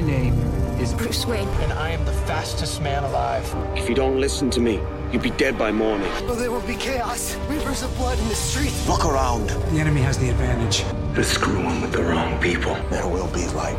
My 0.00 0.06
name 0.06 0.32
is 0.80 0.94
Bruce 0.94 1.26
Wayne. 1.26 1.46
And 1.60 1.74
I 1.74 1.90
am 1.90 2.02
the 2.06 2.12
fastest 2.24 2.80
man 2.80 3.04
alive. 3.04 3.44
If 3.76 3.86
you 3.86 3.94
don't 3.94 4.18
listen 4.18 4.48
to 4.52 4.58
me, 4.58 4.80
you'll 5.12 5.20
be 5.20 5.28
dead 5.32 5.58
by 5.58 5.72
morning. 5.72 6.10
Oh, 6.22 6.34
there 6.34 6.50
will 6.50 6.66
be 6.66 6.74
chaos. 6.74 7.36
Rivers 7.50 7.82
of 7.82 7.94
blood 7.98 8.18
in 8.18 8.26
the 8.28 8.34
streets. 8.34 8.88
Look 8.88 9.04
around. 9.04 9.50
The 9.50 9.78
enemy 9.78 10.00
has 10.00 10.16
the 10.16 10.30
advantage. 10.30 10.84
They're 11.12 11.22
screwing 11.22 11.82
with 11.82 11.92
the 11.92 12.02
wrong 12.02 12.40
people. 12.40 12.76
There 12.88 13.06
will 13.06 13.26
be 13.26 13.46
light. 13.48 13.78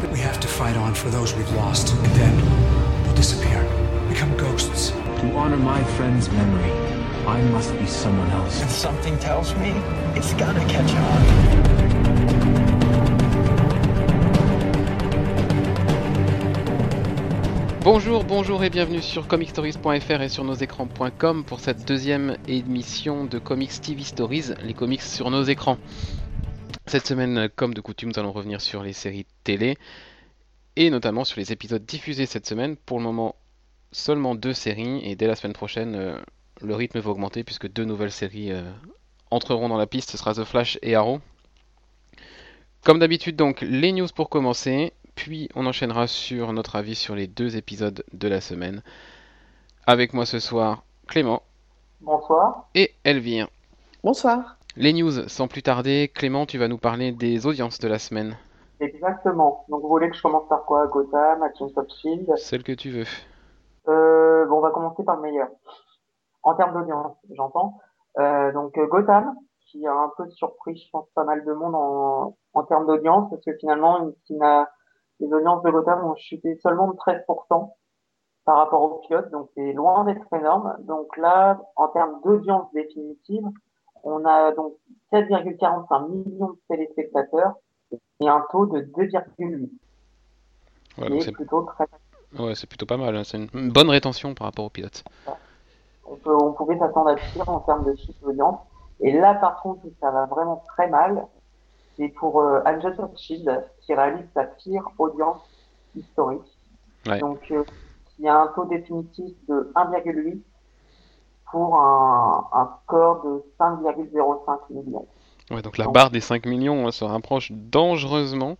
But 0.00 0.12
we 0.12 0.20
have 0.20 0.38
to 0.38 0.46
fight 0.46 0.76
on 0.76 0.94
for 0.94 1.10
those 1.10 1.34
we've 1.34 1.52
lost. 1.56 1.92
And 1.92 2.14
then 2.14 3.02
we'll 3.02 3.16
disappear, 3.16 3.64
become 4.08 4.36
ghosts. 4.36 4.90
To 4.90 5.32
honor 5.34 5.56
my 5.56 5.82
friend's 5.96 6.30
memory, 6.30 6.70
I 7.26 7.42
must 7.50 7.76
be 7.76 7.86
someone 7.86 8.30
else. 8.30 8.62
And 8.62 8.70
something 8.70 9.18
tells 9.18 9.52
me 9.56 9.70
it's 10.14 10.32
gonna 10.34 10.64
catch 10.68 10.92
on. 10.92 11.67
Bonjour, 17.90 18.22
bonjour 18.22 18.62
et 18.64 18.68
bienvenue 18.68 19.00
sur 19.00 19.26
comicstories.fr 19.26 20.20
et 20.20 20.28
sur 20.28 20.44
nosécrans.com 20.44 21.42
pour 21.42 21.58
cette 21.58 21.88
deuxième 21.88 22.36
émission 22.46 23.24
de 23.24 23.38
Comics 23.38 23.80
TV 23.80 24.02
Stories, 24.02 24.52
les 24.62 24.74
comics 24.74 25.00
sur 25.00 25.30
nos 25.30 25.42
écrans. 25.42 25.78
Cette 26.84 27.06
semaine, 27.06 27.48
comme 27.56 27.72
de 27.72 27.80
coutume, 27.80 28.10
nous 28.10 28.20
allons 28.20 28.32
revenir 28.32 28.60
sur 28.60 28.82
les 28.82 28.92
séries 28.92 29.24
télé 29.42 29.78
et 30.76 30.90
notamment 30.90 31.24
sur 31.24 31.40
les 31.40 31.50
épisodes 31.50 31.82
diffusés 31.82 32.26
cette 32.26 32.44
semaine. 32.44 32.76
Pour 32.76 32.98
le 32.98 33.04
moment, 33.04 33.36
seulement 33.90 34.34
deux 34.34 34.52
séries 34.52 35.00
et 35.02 35.16
dès 35.16 35.26
la 35.26 35.34
semaine 35.34 35.54
prochaine, 35.54 35.94
euh, 35.94 36.20
le 36.60 36.74
rythme 36.74 37.00
va 37.00 37.08
augmenter 37.08 37.42
puisque 37.42 37.72
deux 37.72 37.86
nouvelles 37.86 38.12
séries 38.12 38.52
euh, 38.52 38.70
entreront 39.30 39.70
dans 39.70 39.78
la 39.78 39.86
piste. 39.86 40.10
Ce 40.10 40.18
sera 40.18 40.34
The 40.34 40.44
Flash 40.44 40.78
et 40.82 40.94
Arrow. 40.94 41.22
Comme 42.84 42.98
d'habitude, 42.98 43.36
donc, 43.36 43.62
les 43.62 43.92
news 43.92 44.08
pour 44.14 44.28
commencer. 44.28 44.92
Puis 45.18 45.48
on 45.56 45.66
enchaînera 45.66 46.06
sur 46.06 46.52
notre 46.52 46.76
avis 46.76 46.94
sur 46.94 47.16
les 47.16 47.26
deux 47.26 47.56
épisodes 47.56 48.04
de 48.12 48.28
la 48.28 48.40
semaine. 48.40 48.82
Avec 49.84 50.14
moi 50.14 50.24
ce 50.24 50.38
soir, 50.38 50.84
Clément 51.08 51.42
Bonsoir. 52.00 52.68
et 52.76 52.94
Elvire. 53.02 53.48
Bonsoir. 54.04 54.58
Les 54.76 54.92
news, 54.92 55.28
sans 55.28 55.48
plus 55.48 55.64
tarder, 55.64 56.08
Clément, 56.14 56.46
tu 56.46 56.56
vas 56.56 56.68
nous 56.68 56.78
parler 56.78 57.10
des 57.10 57.48
audiences 57.48 57.80
de 57.80 57.88
la 57.88 57.98
semaine. 57.98 58.36
Exactement. 58.78 59.64
Donc 59.68 59.82
vous 59.82 59.88
voulez 59.88 60.08
que 60.08 60.14
je 60.16 60.22
commence 60.22 60.48
par 60.48 60.64
quoi? 60.64 60.86
Gotham, 60.86 61.42
Agents 61.42 61.72
of 61.74 61.88
Shield? 62.00 62.32
Celle 62.36 62.62
que 62.62 62.70
tu 62.72 62.90
veux. 62.90 63.06
euh, 63.88 64.46
Bon, 64.46 64.58
on 64.58 64.60
va 64.60 64.70
commencer 64.70 65.02
par 65.02 65.16
le 65.16 65.22
meilleur. 65.22 65.48
En 66.44 66.54
termes 66.54 66.74
d'audience, 66.74 67.16
j'entends. 67.36 67.80
Euh, 68.20 68.52
donc 68.52 68.78
Gotham, 68.78 69.34
qui 69.66 69.84
a 69.84 69.92
un 69.92 70.12
peu 70.16 70.30
surpris, 70.30 70.76
je 70.76 70.88
pense, 70.92 71.08
pas 71.16 71.24
mal 71.24 71.44
de 71.44 71.52
monde 71.52 71.74
en, 71.74 72.36
en 72.54 72.62
termes 72.62 72.86
d'audience, 72.86 73.28
parce 73.30 73.44
que 73.44 73.50
finalement, 73.58 74.12
il 74.30 74.38
n'a- 74.38 74.70
les 75.20 75.32
audiences 75.32 75.62
de 75.62 75.70
Gotham 75.70 76.04
ont 76.04 76.16
chuté 76.16 76.56
seulement 76.62 76.88
de 76.88 76.96
13% 76.96 77.70
par 78.44 78.56
rapport 78.56 78.82
au 78.82 78.94
pilote, 79.06 79.30
donc 79.30 79.48
c'est 79.54 79.72
loin 79.72 80.04
d'être 80.04 80.26
énorme. 80.32 80.76
Donc 80.80 81.16
là, 81.16 81.60
en 81.76 81.88
termes 81.88 82.20
d'audience 82.24 82.70
définitive, 82.72 83.44
on 84.04 84.24
a 84.24 84.52
donc 84.52 84.74
7,45 85.12 86.08
millions 86.08 86.48
de 86.52 86.58
téléspectateurs 86.68 87.54
et 88.20 88.28
un 88.28 88.44
taux 88.50 88.66
de 88.66 88.80
2,8, 88.80 89.68
Voilà, 90.96 91.10
qui 91.10 91.10
donc 91.10 91.12
est 91.12 91.24
c'est 91.24 91.32
plutôt 91.32 91.62
très 91.62 91.84
ouais, 92.38 92.54
c'est 92.54 92.66
plutôt 92.68 92.86
pas 92.86 92.96
mal. 92.96 93.16
hein. 93.16 93.22
C'est 93.24 93.38
une 93.38 93.70
bonne 93.70 93.90
rétention 93.90 94.34
par 94.34 94.46
rapport 94.46 94.64
au 94.66 94.70
pilote. 94.70 95.04
on, 96.06 96.16
peut, 96.16 96.34
on 96.34 96.52
pouvait 96.52 96.78
s'attendre 96.78 97.10
à 97.10 97.16
pire 97.16 97.48
en 97.48 97.60
termes 97.60 97.84
de 97.84 97.94
chiffre 97.96 98.18
d'audience. 98.22 98.60
Et 99.00 99.12
là, 99.12 99.34
par 99.34 99.60
contre, 99.62 99.82
ça 100.00 100.10
va 100.10 100.26
vraiment 100.26 100.62
très 100.68 100.88
mal, 100.88 101.26
c'est 101.98 102.08
pour 102.08 102.40
euh, 102.40 102.60
of 102.64 103.16
Shield, 103.16 103.64
qui 103.80 103.94
réalise 103.94 104.26
sa 104.34 104.44
pire 104.44 104.88
audience 104.98 105.42
historique. 105.96 106.58
Ouais. 107.06 107.18
Donc, 107.18 107.40
euh, 107.50 107.64
il 108.18 108.24
y 108.24 108.28
a 108.28 108.38
un 108.40 108.46
taux 108.48 108.64
définitif 108.64 109.34
de 109.48 109.72
1,8 109.74 110.40
pour 111.50 111.80
un, 111.80 112.46
un 112.52 112.70
score 112.84 113.22
de 113.24 113.42
5,05 113.58 114.58
millions. 114.70 115.06
Ouais, 115.50 115.62
donc 115.62 115.78
la 115.78 115.84
Donc- 115.86 115.94
barre 115.94 116.10
des 116.10 116.20
5 116.20 116.46
millions 116.46 116.86
hein, 116.86 116.90
se 116.90 117.04
rapproche 117.04 117.50
dangereusement. 117.52 118.56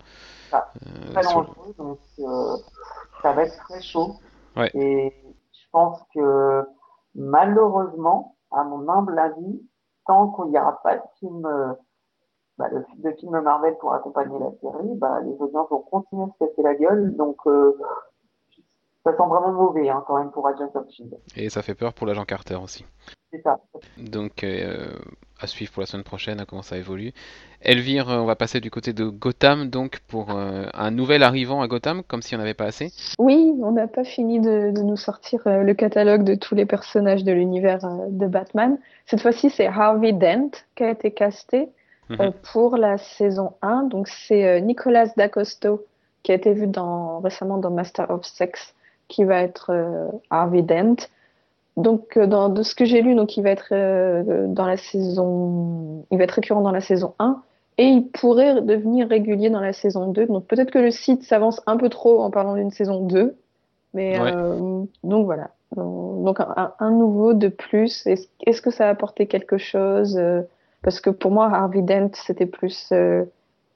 Ah, 0.52 0.66
Euh, 0.86 1.12
Très 1.12 1.22
sur- 1.24 1.42
dangereux, 1.44 1.74
donc 1.76 1.98
euh, 2.20 2.56
ça 3.22 3.32
va 3.34 3.42
être 3.44 3.56
très 3.68 3.82
chaud. 3.82 4.14
Ouais. 4.56 4.70
Et 4.74 5.12
je 5.52 5.66
pense 5.70 6.00
que 6.14 6.64
malheureusement, 7.14 8.36
à 8.50 8.64
mon 8.64 8.88
humble 8.88 9.18
avis, 9.18 9.60
tant 10.06 10.28
qu'il 10.32 10.46
n'y 10.52 10.58
aura 10.58 10.80
pas 10.82 10.96
de 10.96 11.02
film, 11.18 11.46
bah, 12.58 12.68
de 12.70 13.10
film 13.12 13.40
Marvel 13.40 13.76
pour 13.80 13.92
accompagner 13.92 14.38
la 14.38 14.50
série, 14.60 14.94
bah, 14.96 15.20
les 15.24 15.36
audiences 15.38 15.70
vont 15.70 15.80
continuer 15.80 16.26
de 16.26 16.32
se 16.32 16.50
casser 16.50 16.62
la 16.62 16.74
gueule. 16.74 17.16
Donc, 17.16 17.36
euh, 17.46 17.78
ça 19.04 19.12
sent 19.12 19.28
vraiment 19.28 19.52
mauvais 19.52 19.88
hein, 19.88 20.04
quand 20.06 20.18
même 20.18 20.30
pour 20.30 20.46
Agents 20.46 20.70
of 20.74 20.88
Shield. 20.90 21.16
Et 21.36 21.48
ça 21.48 21.62
fait 21.62 21.74
peur 21.74 21.94
pour 21.94 22.06
l'agent 22.06 22.24
Carter 22.24 22.56
aussi. 22.56 22.84
C'est 23.30 23.42
ça. 23.42 23.58
Donc 23.98 24.42
euh, 24.42 24.88
à 25.40 25.46
suivre 25.46 25.70
pour 25.72 25.80
la 25.80 25.86
semaine 25.86 26.04
prochaine 26.04 26.40
à 26.40 26.46
comment 26.46 26.62
ça 26.62 26.76
évolue. 26.76 27.12
Elvire, 27.60 28.08
euh, 28.08 28.18
on 28.18 28.24
va 28.24 28.36
passer 28.36 28.60
du 28.60 28.70
côté 28.70 28.92
de 28.92 29.04
Gotham 29.04 29.68
donc 29.68 30.00
pour 30.08 30.30
euh, 30.30 30.64
un 30.72 30.90
nouvel 30.90 31.22
arrivant 31.22 31.60
à 31.60 31.68
Gotham, 31.68 32.02
comme 32.02 32.22
si 32.22 32.34
on 32.34 32.38
n'avait 32.38 32.54
pas 32.54 32.64
assez. 32.64 32.90
Oui, 33.18 33.54
on 33.62 33.72
n'a 33.72 33.86
pas 33.86 34.04
fini 34.04 34.40
de, 34.40 34.70
de 34.70 34.82
nous 34.82 34.96
sortir 34.96 35.40
euh, 35.46 35.62
le 35.62 35.74
catalogue 35.74 36.24
de 36.24 36.34
tous 36.34 36.54
les 36.54 36.66
personnages 36.66 37.24
de 37.24 37.32
l'univers 37.32 37.84
euh, 37.84 38.06
de 38.08 38.26
Batman. 38.26 38.78
Cette 39.06 39.20
fois-ci, 39.20 39.50
c'est 39.50 39.66
Harvey 39.66 40.12
Dent 40.12 40.50
qui 40.74 40.84
a 40.84 40.90
été 40.90 41.10
casté 41.10 41.68
Mhm. 42.10 42.20
euh, 42.20 42.30
pour 42.52 42.76
la 42.76 42.98
saison 42.98 43.52
1. 43.62 43.84
Donc, 43.84 44.08
c'est 44.08 44.46
euh, 44.46 44.60
Nicolas 44.60 45.06
D'Acosto 45.16 45.84
qui 46.22 46.32
a 46.32 46.34
été 46.34 46.52
vu 46.52 46.66
dans, 46.66 47.20
récemment 47.20 47.58
dans 47.58 47.70
Master 47.70 48.10
of 48.10 48.24
Sex 48.24 48.74
qui 49.08 49.24
va 49.24 49.42
être 49.42 49.70
euh, 49.70 50.08
Harvey 50.30 50.62
Dent. 50.62 50.96
Donc, 51.76 52.18
dans, 52.18 52.48
de 52.48 52.62
ce 52.62 52.74
que 52.74 52.84
j'ai 52.84 53.02
lu, 53.02 53.14
donc 53.14 53.36
il 53.36 53.42
va 53.42 53.50
être 53.50 53.72
dans 54.52 54.66
la 54.66 54.76
saison, 54.76 56.04
il 56.10 56.18
va 56.18 56.24
être 56.24 56.32
récurrent 56.32 56.60
dans 56.60 56.72
la 56.72 56.80
saison 56.80 57.14
1 57.20 57.40
et 57.78 57.84
il 57.84 58.08
pourrait 58.08 58.60
devenir 58.62 59.08
régulier 59.08 59.48
dans 59.48 59.60
la 59.60 59.72
saison 59.72 60.10
2. 60.10 60.26
Donc 60.26 60.44
peut-être 60.46 60.72
que 60.72 60.80
le 60.80 60.90
site 60.90 61.22
s'avance 61.22 61.62
un 61.66 61.76
peu 61.76 61.88
trop 61.88 62.20
en 62.20 62.30
parlant 62.32 62.56
d'une 62.56 62.72
saison 62.72 63.06
2. 63.06 63.36
Mais 63.94 64.20
Ouais. 64.20 64.32
euh, 64.34 64.82
donc 65.04 65.24
voilà. 65.26 65.50
Donc 65.76 66.40
un, 66.40 66.90
nouveau 66.90 67.32
de 67.34 67.46
plus. 67.48 68.04
Est-ce, 68.06 68.26
est-ce 68.44 68.60
que 68.60 68.70
ça 68.70 68.88
a 68.88 68.90
apporté 68.90 69.26
quelque 69.28 69.58
chose? 69.58 70.20
Parce 70.82 71.00
que 71.00 71.10
pour 71.10 71.30
moi, 71.30 71.46
Harvey 71.52 71.82
Dent, 71.82 72.10
c'était 72.14 72.46
plus 72.46 72.90
euh, 72.92 73.24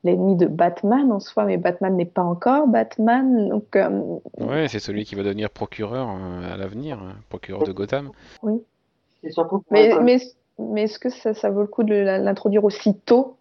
l'ennemi 0.05 0.37
de 0.37 0.47
Batman 0.47 1.11
en 1.13 1.21
soi, 1.21 1.45
mais 1.45 1.57
Batman 1.57 1.97
n'est 1.97 2.05
pas 2.07 2.23
encore 2.23 2.67
Batman. 2.69 3.49
Donc 3.49 3.75
euh, 3.77 4.19
Ouais, 4.39 4.69
c'est 4.69 4.79
celui 4.79 5.05
qui 5.05 5.15
va 5.15 5.23
devenir 5.23 5.51
procureur 5.51 6.09
euh, 6.11 6.53
à 6.53 6.57
l'avenir, 6.57 7.03
euh, 7.03 7.13
procureur 7.29 7.63
de 7.65 7.73
Gotham. 7.73 8.11
Que 8.43 9.29
mais, 9.71 9.99
mais, 10.01 10.19
mais 10.59 10.83
est-ce 10.83 10.99
que 10.99 11.09
ça, 11.09 11.35
ça 11.35 11.51
vaut 11.51 11.61
le 11.61 11.67
coup 11.67 11.85
de 11.85 11.95
l'introduire 11.95 12.65
aussi 12.65 12.95
tôt? 13.01 13.37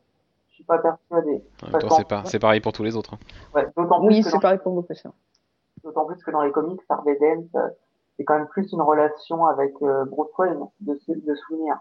je 0.49 0.55
suis 0.55 0.63
pas 0.63 0.77
persuadé. 0.77 1.31
En 1.63 1.65
même 1.67 1.71
Parce 1.71 1.81
temps, 1.83 1.87
qu'en- 1.89 1.95
c'est 1.97 2.07
pas, 2.07 2.23
c'est 2.25 2.39
pareil 2.39 2.61
pour 2.61 2.71
tous 2.73 2.83
les 2.83 2.95
autres. 2.95 3.15
hein. 3.15 3.19
Ouais, 3.55 3.67
d'autant 3.75 3.99
plus 3.99 4.07
Oui, 4.07 4.23
c'est 4.23 4.31
dans- 4.31 4.39
pareil 4.39 4.59
pour 4.61 4.73
beaucoup 4.73 4.93
ça. 4.93 5.11
D'autant 5.83 6.05
plus 6.05 6.23
que 6.23 6.29
dans 6.31 6.43
les 6.43 6.51
comics, 6.51 6.79
Harvey 6.89 7.17
Dent, 7.19 7.59
euh, 7.59 7.67
c'est 8.15 8.23
quand 8.23 8.37
même 8.37 8.47
plus 8.47 8.71
une 8.71 8.81
relation 8.81 9.45
avec 9.47 9.73
euh, 9.81 10.05
Bruce 10.05 10.29
Wayne, 10.37 10.59
de, 10.81 10.93
de 11.07 11.35
souvenir. 11.47 11.79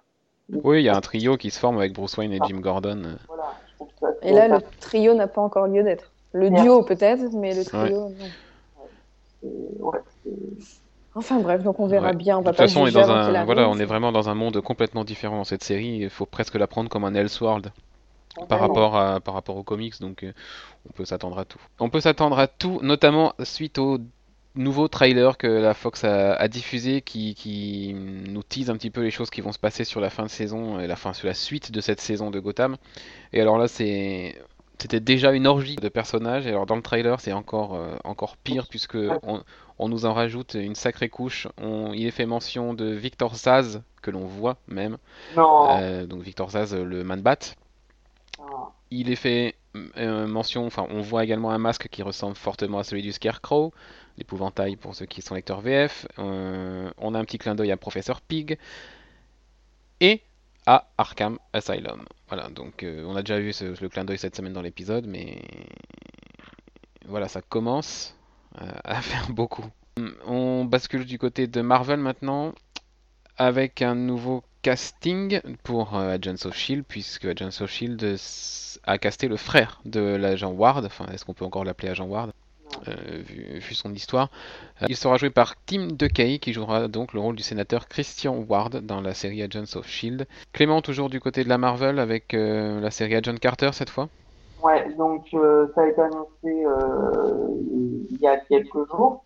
Oui, 0.65 0.81
il 0.81 0.84
y 0.84 0.88
a 0.88 0.97
un 0.97 1.00
trio 1.00 1.37
qui 1.37 1.50
se 1.50 1.59
forme 1.59 1.78
avec 1.78 1.93
Bruce 1.93 2.16
Wayne 2.16 2.33
et 2.33 2.41
Jim 2.47 2.61
Gordon. 2.61 3.03
euh. 3.05 3.15
Voilà, 3.28 4.16
Et 4.22 4.33
là, 4.33 4.49
le 4.49 4.59
trio 4.81 5.15
n'a 5.15 5.27
pas 5.27 5.41
encore 5.41 5.66
lieu 5.66 5.83
d'être. 5.83 6.11
Le 6.33 6.50
duo 6.50 6.83
peut-être, 6.83 7.33
mais 7.34 7.55
le 7.55 7.65
trio, 7.65 8.09
non. 8.11 8.31
ouais, 9.43 9.99
Enfin 11.15 11.41
bref, 11.41 11.62
donc 11.62 11.81
on 11.81 11.87
verra 11.89 12.10
Ouais. 12.10 12.16
bien. 12.16 12.37
On 12.39 12.41
De 12.41 12.47
toute 12.47 12.56
pas 12.56 12.62
façon, 12.65 12.81
on 12.81 12.87
est 12.87 12.91
juger 12.91 13.03
dans 13.05 13.10
avant 13.10 13.21
qu'il 13.27 13.31
un, 13.31 13.34
arrive. 13.34 13.47
voilà, 13.47 13.69
on 13.69 13.78
est 13.78 13.84
vraiment 13.84 14.12
dans 14.12 14.28
un 14.28 14.34
monde 14.34 14.60
complètement 14.60 15.05
différent 15.05 15.39
dans 15.39 15.44
cette 15.44 15.65
série. 15.65 15.99
Il 16.03 16.10
faut 16.10 16.27
presque 16.27 16.55
la 16.55 16.66
prendre 16.69 16.89
comme 16.89 17.05
un 17.05 17.15
Elseworld. 17.15 17.72
par 18.49 18.60
rapport 18.60 18.97
à 18.97 19.21
par 19.21 19.34
rapport 19.34 19.56
aux 19.56 19.65
comics 19.65 20.00
donc 20.00 20.22
euh, 20.22 20.33
on 20.89 20.93
peut 20.93 21.05
s'attendre 21.05 21.39
à 21.39 21.44
tout 21.44 21.59
on 21.81 21.91
peut 21.91 22.00
s'attendre 22.00 22.39
à 22.39 22.47
tout 22.47 22.78
notamment 22.83 23.34
suite 23.42 23.78
au 23.78 23.98
nouveau 24.54 24.88
trailer 24.88 25.38
que 25.38 25.47
la 25.47 25.74
Fox 25.74 26.04
a, 26.04 26.34
a 26.34 26.48
diffusé 26.48 27.02
qui, 27.02 27.34
qui 27.34 27.94
nous 27.94 28.42
tease 28.42 28.70
un 28.70 28.74
petit 28.76 28.91
peu 28.91 29.02
les 29.02 29.10
choses 29.10 29.30
qui 29.30 29.41
vont 29.41 29.52
se 29.52 29.58
passer 29.58 29.84
sur 29.84 30.00
la 30.00 30.10
fin 30.10 30.24
de 30.24 30.28
saison 30.28 30.80
et 30.80 30.86
la 30.86 30.97
fin 30.97 31.12
sur 31.12 31.28
la 31.28 31.34
suite 31.34 31.70
de 31.70 31.80
cette 31.80 32.00
saison 32.00 32.30
de 32.30 32.41
Gotham. 32.41 32.76
Et 33.32 33.41
alors 33.41 33.58
là 33.58 33.68
c'est 33.68 34.36
c'était 34.78 35.00
déjà 35.00 35.32
une 35.32 35.47
orgie 35.47 35.76
de 35.76 35.88
personnages. 35.88 36.47
Et 36.47 36.50
alors 36.50 36.66
dans 36.66 36.76
le 36.76 36.82
trailer 36.82 37.20
c'est 37.20 37.32
encore 37.32 37.74
euh, 37.74 37.94
encore 38.04 38.36
pire 38.36 38.66
puisque 38.68 38.98
on, 39.22 39.42
on 39.78 39.88
nous 39.88 40.04
en 40.04 40.14
rajoute 40.14 40.54
une 40.54 40.74
sacrée 40.74 41.08
couche. 41.08 41.47
On, 41.62 41.92
il 41.92 42.06
est 42.06 42.10
fait 42.10 42.26
mention 42.26 42.74
de 42.74 42.86
Victor 42.86 43.34
Zaz 43.34 43.82
que 44.02 44.10
l'on 44.10 44.26
voit 44.26 44.56
même. 44.66 44.98
Non. 45.36 45.68
Euh, 45.78 46.06
donc 46.06 46.22
Victor 46.22 46.50
Zaz 46.50 46.74
le 46.74 47.04
man 47.04 47.20
bat. 47.20 47.38
Il 48.91 49.10
est 49.10 49.16
fait 49.16 49.54
euh, 49.77 50.27
mention, 50.27 50.67
enfin 50.67 50.87
on 50.91 51.01
voit 51.01 51.25
également 51.25 51.51
un 51.51 51.59
masque 51.59 51.89
qui 51.89 52.03
ressemble 52.03 52.37
fortement 52.37 52.78
à 52.78 52.84
celui 52.84 53.03
du 53.03 53.13
Scarecrow, 53.13 53.72
l'épouvantail 54.19 54.77
pour 54.77 54.95
ceux 54.95 55.07
qui 55.07 55.22
sont 55.22 55.34
lecteurs 55.34 55.61
VF, 55.61 56.07
Euh, 56.19 56.91
on 56.99 57.15
a 57.15 57.19
un 57.19 57.25
petit 57.25 57.39
clin 57.39 57.55
d'œil 57.55 57.71
à 57.72 57.77
Professeur 57.77 58.21
Pig, 58.21 58.59
et 60.01 60.22
à 60.67 60.89
Arkham 60.99 61.39
Asylum. 61.53 62.05
Voilà, 62.28 62.49
donc 62.49 62.83
euh, 62.83 63.05
on 63.07 63.17
a 63.17 63.22
déjà 63.22 63.39
vu 63.39 63.53
le 63.81 63.89
clin 63.89 64.05
d'œil 64.05 64.19
cette 64.19 64.37
semaine 64.37 64.53
dans 64.53 64.63
l'épisode, 64.63 65.07
mais 65.07 65.43
voilà, 67.07 67.28
ça 67.28 67.43
commence 67.43 68.17
euh, 68.61 68.67
à 68.84 69.01
faire 69.03 69.31
beaucoup. 69.31 69.65
On 70.27 70.65
bascule 70.65 71.05
du 71.05 71.19
côté 71.19 71.47
de 71.47 71.61
Marvel 71.61 72.01
maintenant 72.01 72.55
avec 73.37 73.83
un 73.83 73.95
nouveau 73.95 74.43
casting 74.62 75.41
pour 75.62 75.97
euh, 75.97 76.15
Agents 76.15 76.47
of 76.47 76.54
Shield 76.54 76.84
puisque 76.86 77.24
Agents 77.27 77.62
of 77.62 77.71
Shield 77.71 78.16
a 78.84 78.98
casté 78.98 79.28
le 79.28 79.36
frère 79.36 79.80
de 79.84 80.01
l'agent 80.01 80.51
Ward. 80.51 80.84
Enfin, 80.84 81.07
est-ce 81.12 81.24
qu'on 81.24 81.34
peut 81.34 81.45
encore 81.45 81.65
l'appeler 81.65 81.89
agent 81.89 82.07
Ward? 82.07 82.30
Euh, 82.89 83.22
vu, 83.59 83.74
son 83.74 83.92
histoire. 83.92 84.30
Euh, 84.83 84.86
il 84.89 84.97
sera 84.97 85.16
joué 85.16 85.30
par 85.30 85.54
Tim 85.66 85.89
DeKay 85.89 86.39
qui 86.39 86.53
jouera 86.53 86.89
donc 86.89 87.12
le 87.12 87.21
rôle 87.21 87.36
du 87.36 87.42
sénateur 87.42 87.89
Christian 87.89 88.45
Ward 88.48 88.77
dans 88.78 89.01
la 89.01 89.12
série 89.12 89.42
Agents 89.42 89.77
of 89.77 89.86
Shield. 89.86 90.27
Clément 90.53 90.80
toujours 90.80 91.10
du 91.10 91.21
côté 91.21 91.45
de 91.45 91.48
la 91.48 91.59
Marvel 91.59 91.98
avec 91.98 92.33
euh, 92.33 92.80
la 92.80 92.91
série 92.91 93.16
Agent 93.16 93.36
Carter 93.36 93.71
cette 93.72 93.91
fois? 93.91 94.09
Ouais, 94.62 94.92
donc 94.95 95.27
ça 95.30 95.83
a 95.83 95.86
été 95.89 96.01
annoncé 96.01 96.65
il 98.10 98.18
y 98.21 98.27
a 98.27 98.36
quelques 98.36 98.86
jours, 98.91 99.24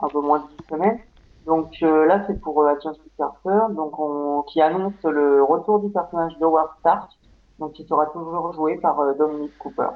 un 0.00 0.08
peu 0.08 0.20
moins 0.20 0.38
de 0.38 0.44
10 0.62 0.68
semaines. 0.68 0.98
Donc 1.46 1.80
là 1.80 2.24
c'est 2.26 2.40
pour 2.40 2.66
Agent 2.66 2.92
Carter, 3.16 3.74
donc 3.74 3.98
on, 3.98 4.42
qui 4.42 4.60
annonce 4.60 5.02
le 5.04 5.42
retour 5.42 5.80
du 5.80 5.90
personnage 5.90 6.38
d'Howard 6.38 6.70
Stark, 6.80 7.10
donc 7.58 7.72
qui 7.72 7.86
sera 7.86 8.06
toujours 8.06 8.52
joué 8.52 8.76
par 8.76 8.96
Dominic 9.16 9.56
Cooper. 9.58 9.88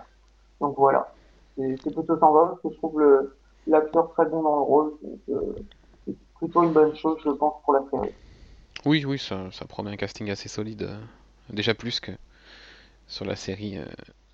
Donc 0.61 0.75
voilà 0.79 1.08
c'est 1.56 1.93
plutôt 1.93 2.19
sympa 2.19 2.56
que 2.62 2.69
je 2.70 2.76
trouve 2.76 3.31
l'acteur 3.67 4.12
très 4.12 4.26
bon 4.26 4.43
dans 4.43 4.56
le 4.56 4.62
rôle. 4.62 4.93
Euh, 5.29 5.55
c'est 6.06 6.17
plutôt 6.38 6.62
une 6.64 6.73
bonne 6.73 6.96
chose, 6.96 7.19
je 7.25 7.31
pense, 7.31 7.55
pour 7.64 7.75
la 7.75 7.82
série. 7.91 8.12
Oui, 8.85 9.05
oui, 9.05 9.19
ça, 9.19 9.49
promet 9.69 9.91
un 9.91 9.96
casting 9.96 10.31
assez 10.31 10.49
solide. 10.49 10.82
Euh, 10.82 10.99
déjà 11.50 11.75
plus 11.75 12.00
que 12.00 12.12
sur 13.06 13.25
la 13.25 13.37
série 13.37 13.79
euh, 13.79 13.85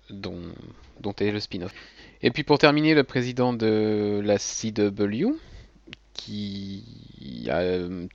dont, 0.09 0.41
dont 0.99 1.13
est 1.13 1.31
le 1.31 1.39
spin-off. 1.39 1.73
Et 2.21 2.31
puis 2.31 2.43
pour 2.43 2.57
terminer, 2.57 2.93
le 2.95 3.03
président 3.03 3.53
de 3.53 4.21
la 4.23 4.37
CW, 4.37 5.35
qui 6.13 7.00
a 7.49 7.61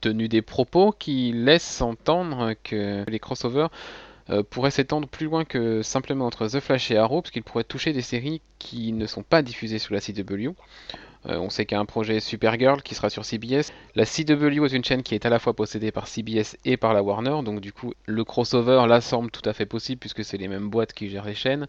tenu 0.00 0.28
des 0.28 0.42
propos 0.42 0.92
qui 0.92 1.32
laissent 1.32 1.80
entendre 1.80 2.54
que 2.62 3.04
les 3.08 3.18
crossovers 3.18 3.68
euh, 4.28 4.42
pourrait 4.42 4.72
s'étendre 4.72 5.06
plus 5.06 5.26
loin 5.26 5.44
que 5.44 5.82
simplement 5.82 6.26
entre 6.26 6.48
The 6.48 6.58
Flash 6.58 6.90
et 6.90 6.96
Arrow, 6.96 7.22
parce 7.22 7.30
qu'il 7.30 7.44
pourrait 7.44 7.64
toucher 7.64 7.92
des 7.92 8.02
séries 8.02 8.40
qui 8.58 8.92
ne 8.92 9.06
sont 9.06 9.22
pas 9.22 9.42
diffusées 9.42 9.78
sur 9.78 9.94
la 9.94 10.00
CW. 10.00 10.50
Euh, 11.28 11.38
on 11.38 11.48
sait 11.48 11.64
qu'il 11.64 11.76
y 11.76 11.78
a 11.78 11.80
un 11.80 11.86
projet 11.86 12.18
Supergirl 12.18 12.82
qui 12.82 12.94
sera 12.94 13.08
sur 13.08 13.24
CBS. 13.24 13.72
La 13.94 14.04
CW 14.04 14.64
est 14.64 14.72
une 14.72 14.84
chaîne 14.84 15.02
qui 15.02 15.14
est 15.14 15.26
à 15.26 15.30
la 15.30 15.38
fois 15.38 15.54
possédée 15.54 15.92
par 15.92 16.08
CBS 16.08 16.56
et 16.64 16.76
par 16.76 16.92
la 16.92 17.02
Warner, 17.02 17.42
donc 17.44 17.60
du 17.60 17.72
coup 17.72 17.94
le 18.06 18.24
crossover 18.24 18.84
là 18.88 19.00
semble 19.00 19.30
tout 19.30 19.48
à 19.48 19.52
fait 19.52 19.66
possible 19.66 20.00
puisque 20.00 20.24
c'est 20.24 20.38
les 20.38 20.48
mêmes 20.48 20.70
boîtes 20.70 20.92
qui 20.92 21.08
gèrent 21.08 21.24
les 21.24 21.34
chaînes. 21.34 21.66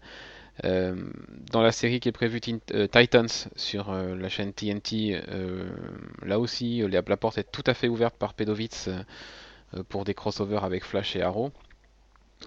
Euh, 0.64 0.96
dans 1.52 1.62
la 1.62 1.72
série 1.72 2.00
qui 2.00 2.08
est 2.08 2.12
prévue 2.12 2.40
Titans 2.40 3.28
sur 3.56 3.92
la 3.92 4.28
chaîne 4.28 4.52
TNT, 4.52 5.20
là 6.22 6.38
aussi 6.38 6.80
la, 6.88 7.02
la, 7.06 7.16
porte 7.16 7.38
est 7.38 7.50
tout 7.50 7.64
à 7.66 7.74
fait 7.74 7.88
ouverte 7.88 8.16
par 8.16 8.34
Pedovitz 8.34 8.88
pour 9.88 10.04
des 10.04 10.14
crossovers 10.14 10.64
avec 10.64 10.84
Flash 10.84 11.14
et 11.16 11.22
Arrow. 11.22 11.52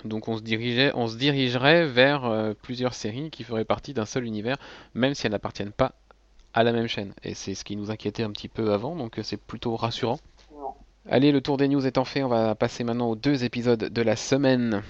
Donc 0.05 0.27
on 0.27 0.37
se, 0.37 0.41
dirigeait, 0.41 0.91
on 0.95 1.07
se 1.07 1.17
dirigerait 1.17 1.85
vers 1.85 2.25
euh, 2.25 2.53
plusieurs 2.59 2.93
séries 2.93 3.29
qui 3.29 3.43
feraient 3.43 3.65
partie 3.65 3.93
d'un 3.93 4.05
seul 4.05 4.25
univers, 4.25 4.57
même 4.93 5.13
si 5.13 5.25
elles 5.25 5.31
n'appartiennent 5.31 5.71
pas 5.71 5.93
à 6.53 6.63
la 6.63 6.71
même 6.71 6.87
chaîne. 6.87 7.13
Et 7.23 7.33
c'est 7.33 7.53
ce 7.53 7.63
qui 7.63 7.75
nous 7.75 7.91
inquiétait 7.91 8.23
un 8.23 8.31
petit 8.31 8.47
peu 8.47 8.73
avant, 8.73 8.95
donc 8.95 9.19
euh, 9.19 9.23
c'est 9.23 9.37
plutôt 9.37 9.75
rassurant. 9.75 10.19
Allez, 11.09 11.31
le 11.31 11.41
tour 11.41 11.57
des 11.57 11.67
news 11.67 11.85
étant 11.85 12.05
fait, 12.05 12.23
on 12.23 12.29
va 12.29 12.55
passer 12.55 12.83
maintenant 12.83 13.09
aux 13.09 13.15
deux 13.15 13.43
épisodes 13.43 13.79
de 13.79 14.01
la 14.01 14.15
semaine. 14.15 14.83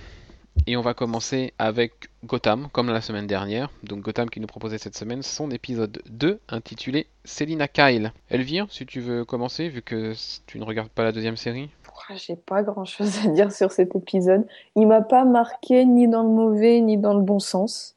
Et 0.67 0.77
on 0.77 0.81
va 0.81 0.93
commencer 0.93 1.53
avec 1.57 2.09
Gotham, 2.23 2.67
comme 2.71 2.89
la 2.89 3.01
semaine 3.01 3.25
dernière. 3.25 3.71
Donc 3.83 4.01
Gotham 4.01 4.29
qui 4.29 4.39
nous 4.39 4.47
proposait 4.47 4.77
cette 4.77 4.95
semaine 4.95 5.23
son 5.23 5.49
épisode 5.49 6.01
2 6.09 6.39
intitulé 6.49 7.07
Selina 7.25 7.67
Kyle. 7.67 8.13
Elvire, 8.29 8.67
si 8.69 8.85
tu 8.85 8.99
veux 8.99 9.25
commencer, 9.25 9.69
vu 9.69 9.81
que 9.81 10.13
tu 10.45 10.59
ne 10.59 10.63
regardes 10.63 10.89
pas 10.89 11.03
la 11.03 11.11
deuxième 11.11 11.37
série. 11.37 11.69
J'ai 12.15 12.35
pas 12.35 12.63
grand 12.63 12.85
chose 12.85 13.25
à 13.25 13.29
dire 13.29 13.51
sur 13.51 13.71
cet 13.71 13.95
épisode. 13.95 14.45
Il 14.75 14.87
m'a 14.87 15.01
pas 15.01 15.25
marqué 15.25 15.85
ni 15.85 16.07
dans 16.07 16.23
le 16.23 16.29
mauvais 16.29 16.81
ni 16.81 16.97
dans 16.97 17.13
le 17.13 17.21
bon 17.21 17.39
sens. 17.39 17.95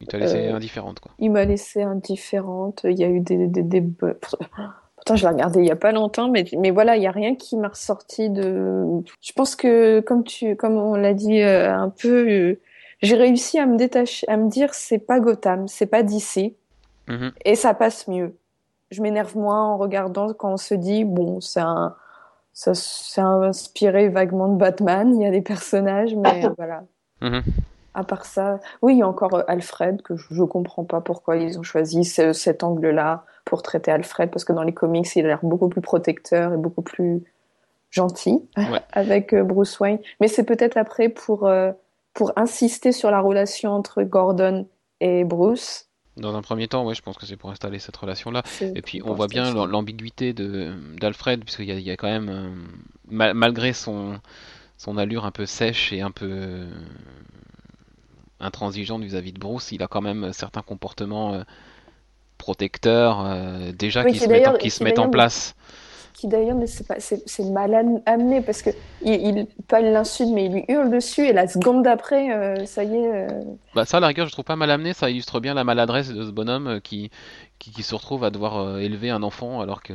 Il 0.00 0.06
t'a 0.06 0.18
laissé 0.18 0.48
euh, 0.48 0.56
indifférente, 0.56 1.00
quoi. 1.00 1.12
Il 1.18 1.30
m'a 1.30 1.44
laissé 1.44 1.82
indifférente. 1.82 2.82
Il 2.84 2.98
y 2.98 3.04
a 3.04 3.08
eu 3.08 3.20
des. 3.20 3.46
des, 3.46 3.62
des... 3.62 3.84
Pourtant, 5.00 5.16
je 5.16 5.26
l'ai 5.26 5.32
regardé 5.32 5.60
il 5.60 5.66
y 5.66 5.70
a 5.70 5.76
pas 5.76 5.92
longtemps, 5.92 6.28
mais, 6.28 6.44
mais 6.58 6.70
voilà, 6.70 6.96
il 6.96 7.02
y 7.02 7.06
a 7.06 7.10
rien 7.10 7.34
qui 7.34 7.56
m'a 7.56 7.68
ressorti 7.68 8.28
de. 8.28 9.02
Je 9.22 9.32
pense 9.32 9.56
que, 9.56 10.00
comme, 10.00 10.24
tu, 10.24 10.56
comme 10.56 10.76
on 10.76 10.94
l'a 10.94 11.14
dit 11.14 11.40
euh, 11.40 11.72
un 11.72 11.88
peu, 11.88 12.28
euh, 12.28 12.60
j'ai 13.00 13.16
réussi 13.16 13.58
à 13.58 13.64
me 13.64 13.78
détacher, 13.78 14.28
à 14.28 14.36
me 14.36 14.50
dire 14.50 14.74
c'est 14.74 14.98
pas 14.98 15.18
Gotham, 15.18 15.68
c'est 15.68 15.86
pas 15.86 16.02
DC. 16.02 16.54
Mhm. 17.08 17.32
Et 17.46 17.54
ça 17.54 17.72
passe 17.72 18.08
mieux. 18.08 18.36
Je 18.90 19.00
m'énerve 19.00 19.38
moins 19.38 19.68
en 19.68 19.78
regardant 19.78 20.34
quand 20.34 20.52
on 20.52 20.58
se 20.58 20.74
dit, 20.74 21.04
bon, 21.04 21.40
c'est 21.40 21.60
un 21.60 21.94
ça 22.52 22.74
s'est 22.74 23.22
inspiré 23.22 24.10
vaguement 24.10 24.48
de 24.48 24.58
Batman. 24.58 25.14
Il 25.14 25.22
y 25.22 25.26
a 25.26 25.30
des 25.30 25.40
personnages, 25.40 26.14
mais 26.14 26.42
voilà. 26.58 26.84
Mhm. 27.22 27.42
À 27.94 28.04
part 28.04 28.26
ça, 28.26 28.60
oui, 28.82 28.96
il 28.96 28.98
y 28.98 29.02
a 29.02 29.08
encore 29.08 29.34
euh, 29.34 29.42
Alfred, 29.48 30.02
que 30.02 30.14
je 30.14 30.34
ne 30.34 30.44
comprends 30.44 30.84
pas 30.84 31.00
pourquoi 31.00 31.36
ils 31.36 31.58
ont 31.58 31.62
choisi 31.62 32.04
cet 32.04 32.62
angle-là 32.62 33.24
pour 33.50 33.62
traiter 33.62 33.90
Alfred, 33.90 34.30
parce 34.30 34.44
que 34.44 34.52
dans 34.52 34.62
les 34.62 34.72
comics, 34.72 35.08
il 35.16 35.24
a 35.24 35.28
l'air 35.28 35.40
beaucoup 35.42 35.68
plus 35.68 35.80
protecteur 35.80 36.54
et 36.54 36.56
beaucoup 36.56 36.82
plus 36.82 37.24
gentil 37.90 38.48
avec 38.92 39.34
euh, 39.34 39.42
Bruce 39.42 39.78
Wayne. 39.80 39.98
Mais 40.20 40.28
c'est 40.28 40.44
peut-être 40.44 40.76
après 40.76 41.08
pour, 41.08 41.48
euh, 41.48 41.72
pour 42.14 42.32
insister 42.36 42.92
sur 42.92 43.10
la 43.10 43.20
relation 43.20 43.72
entre 43.72 44.04
Gordon 44.04 44.68
et 45.00 45.24
Bruce 45.24 45.88
dans 46.16 46.34
un 46.36 46.42
premier 46.42 46.68
temps, 46.68 46.84
ouais, 46.84 46.94
je 46.94 47.00
pense 47.00 47.16
que 47.16 47.24
c'est 47.24 47.38
pour 47.38 47.50
installer 47.50 47.78
cette 47.78 47.96
relation-là. 47.96 48.42
Et 48.60 48.82
puis 48.82 49.00
on 49.02 49.14
voit 49.14 49.28
bien 49.28 49.54
l'ambiguïté 49.66 50.34
d'Alfred, 50.34 51.42
puisqu'il 51.42 51.70
y, 51.70 51.82
y, 51.82 51.90
a 51.90 51.96
quand 51.96 52.08
même, 52.08 52.28
euh, 52.28 53.32
malgré 53.32 53.72
son, 53.72 54.20
son 54.76 54.98
allure 54.98 55.24
un 55.24 55.30
peu 55.30 55.46
sèche 55.46 55.94
et 55.94 56.02
un 56.02 56.10
peu 56.10 56.28
euh, 56.30 56.70
intransigeante 58.38 59.02
vis-à-vis 59.02 59.32
de 59.32 59.38
Bruce, 59.38 59.72
il 59.72 59.82
a 59.82 59.86
quand 59.86 60.02
même 60.02 60.34
certains 60.34 60.62
comportements 60.62 61.42
euh, 62.40 62.44
protecteurs 62.44 63.72
déjà 63.74 64.04
qui, 64.04 64.18
se 64.18 64.28
mettent, 64.28 64.58
qui 64.58 64.70
se 64.70 64.82
mettent 64.84 64.98
en 64.98 65.10
place 65.10 65.54
qui 66.20 66.28
d'ailleurs 66.28 66.58
c'est 66.98 67.44
mal 67.44 68.02
amené 68.04 68.42
parce 68.42 68.60
que 68.60 68.70
il, 69.02 69.14
il 69.14 69.46
pas 69.68 69.80
l'insulte 69.80 70.30
mais 70.32 70.46
il 70.46 70.52
lui 70.52 70.64
hurle 70.68 70.90
dessus 70.90 71.26
et 71.26 71.32
la 71.32 71.48
seconde 71.48 71.82
d'après 71.82 72.30
euh, 72.30 72.66
ça 72.66 72.84
y 72.84 72.94
est. 72.94 73.10
Euh. 73.10 73.28
Bah 73.74 73.86
ça 73.86 73.96
à 73.96 74.00
la 74.00 74.08
rigueur 74.08 74.26
je 74.26 74.32
trouve 74.32 74.44
pas 74.44 74.56
mal 74.56 74.70
amené, 74.70 74.92
ça 74.92 75.08
illustre 75.08 75.40
bien 75.40 75.54
la 75.54 75.64
maladresse 75.64 76.10
de 76.10 76.22
ce 76.22 76.30
bonhomme 76.30 76.66
euh, 76.66 76.80
qui, 76.80 77.10
qui, 77.58 77.82
se 77.82 77.94
retrouve 77.94 78.22
à 78.24 78.30
devoir 78.30 78.78
élever 78.78 79.08
un 79.08 79.22
enfant 79.22 79.62
alors 79.62 79.82
que 79.82 79.94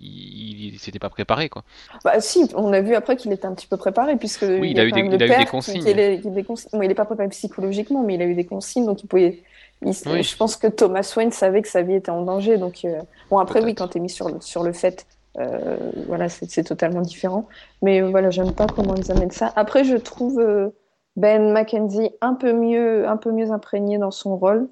il, 0.00 0.76
s'était 0.78 0.98
pas 0.98 1.10
préparé 1.10 1.48
quoi. 1.48 1.62
Bah 2.04 2.20
si, 2.20 2.48
on 2.56 2.72
a 2.72 2.80
vu 2.80 2.96
après 2.96 3.16
qu'il 3.16 3.32
était 3.32 3.46
un 3.46 3.54
petit 3.54 3.68
peu 3.68 3.76
préparé 3.76 4.16
puisque 4.16 4.42
oui, 4.42 4.72
il, 4.72 4.80
a, 4.80 4.84
eu 4.84 4.90
des, 4.90 5.00
il 5.00 5.22
a 5.22 5.26
eu 5.26 5.38
des 5.38 5.46
consignes. 5.46 5.84
il, 5.86 6.00
est, 6.00 6.22
il 6.24 6.90
est 6.90 6.94
pas 6.94 7.04
préparé 7.04 7.28
psychologiquement 7.28 8.02
mais 8.02 8.14
il 8.14 8.22
a 8.22 8.24
eu 8.24 8.34
des 8.34 8.46
consignes 8.46 8.86
donc 8.86 9.02
il 9.04 9.06
pouvait 9.06 9.42
Je 9.82 10.36
pense 10.36 10.56
que 10.56 10.66
Thomas 10.66 11.12
Wayne 11.16 11.32
savait 11.32 11.62
que 11.62 11.68
sa 11.68 11.82
vie 11.82 11.94
était 11.94 12.10
en 12.10 12.22
danger. 12.22 12.58
Donc, 12.58 12.86
bon, 13.30 13.38
après, 13.38 13.62
oui, 13.64 13.74
quand 13.74 13.88
tu 13.88 13.98
es 13.98 14.00
mis 14.00 14.10
sur 14.10 14.28
le, 14.28 14.40
sur 14.40 14.62
le 14.62 14.72
fait 14.72 15.06
euh, 15.38 15.76
voilà, 16.06 16.28
c'est 16.28 16.64
totalement 16.64 17.02
différent. 17.02 17.46
Mais 17.82 18.02
euh, 18.02 18.08
voilà, 18.08 18.30
j'aime 18.30 18.52
pas 18.52 18.66
comment 18.66 18.94
ils 18.94 19.10
amènent 19.12 19.30
ça. 19.30 19.52
Après, 19.56 19.84
je 19.84 19.96
trouve 19.96 20.40
euh, 20.40 20.70
Ben 21.16 21.52
McKenzie 21.52 22.10
un 22.20 22.34
peu 22.34 22.52
mieux, 22.52 23.06
un 23.08 23.16
peu 23.16 23.30
mieux 23.30 23.50
imprégné 23.50 23.98
dans 23.98 24.10
son 24.10 24.36
rôle. 24.36 24.68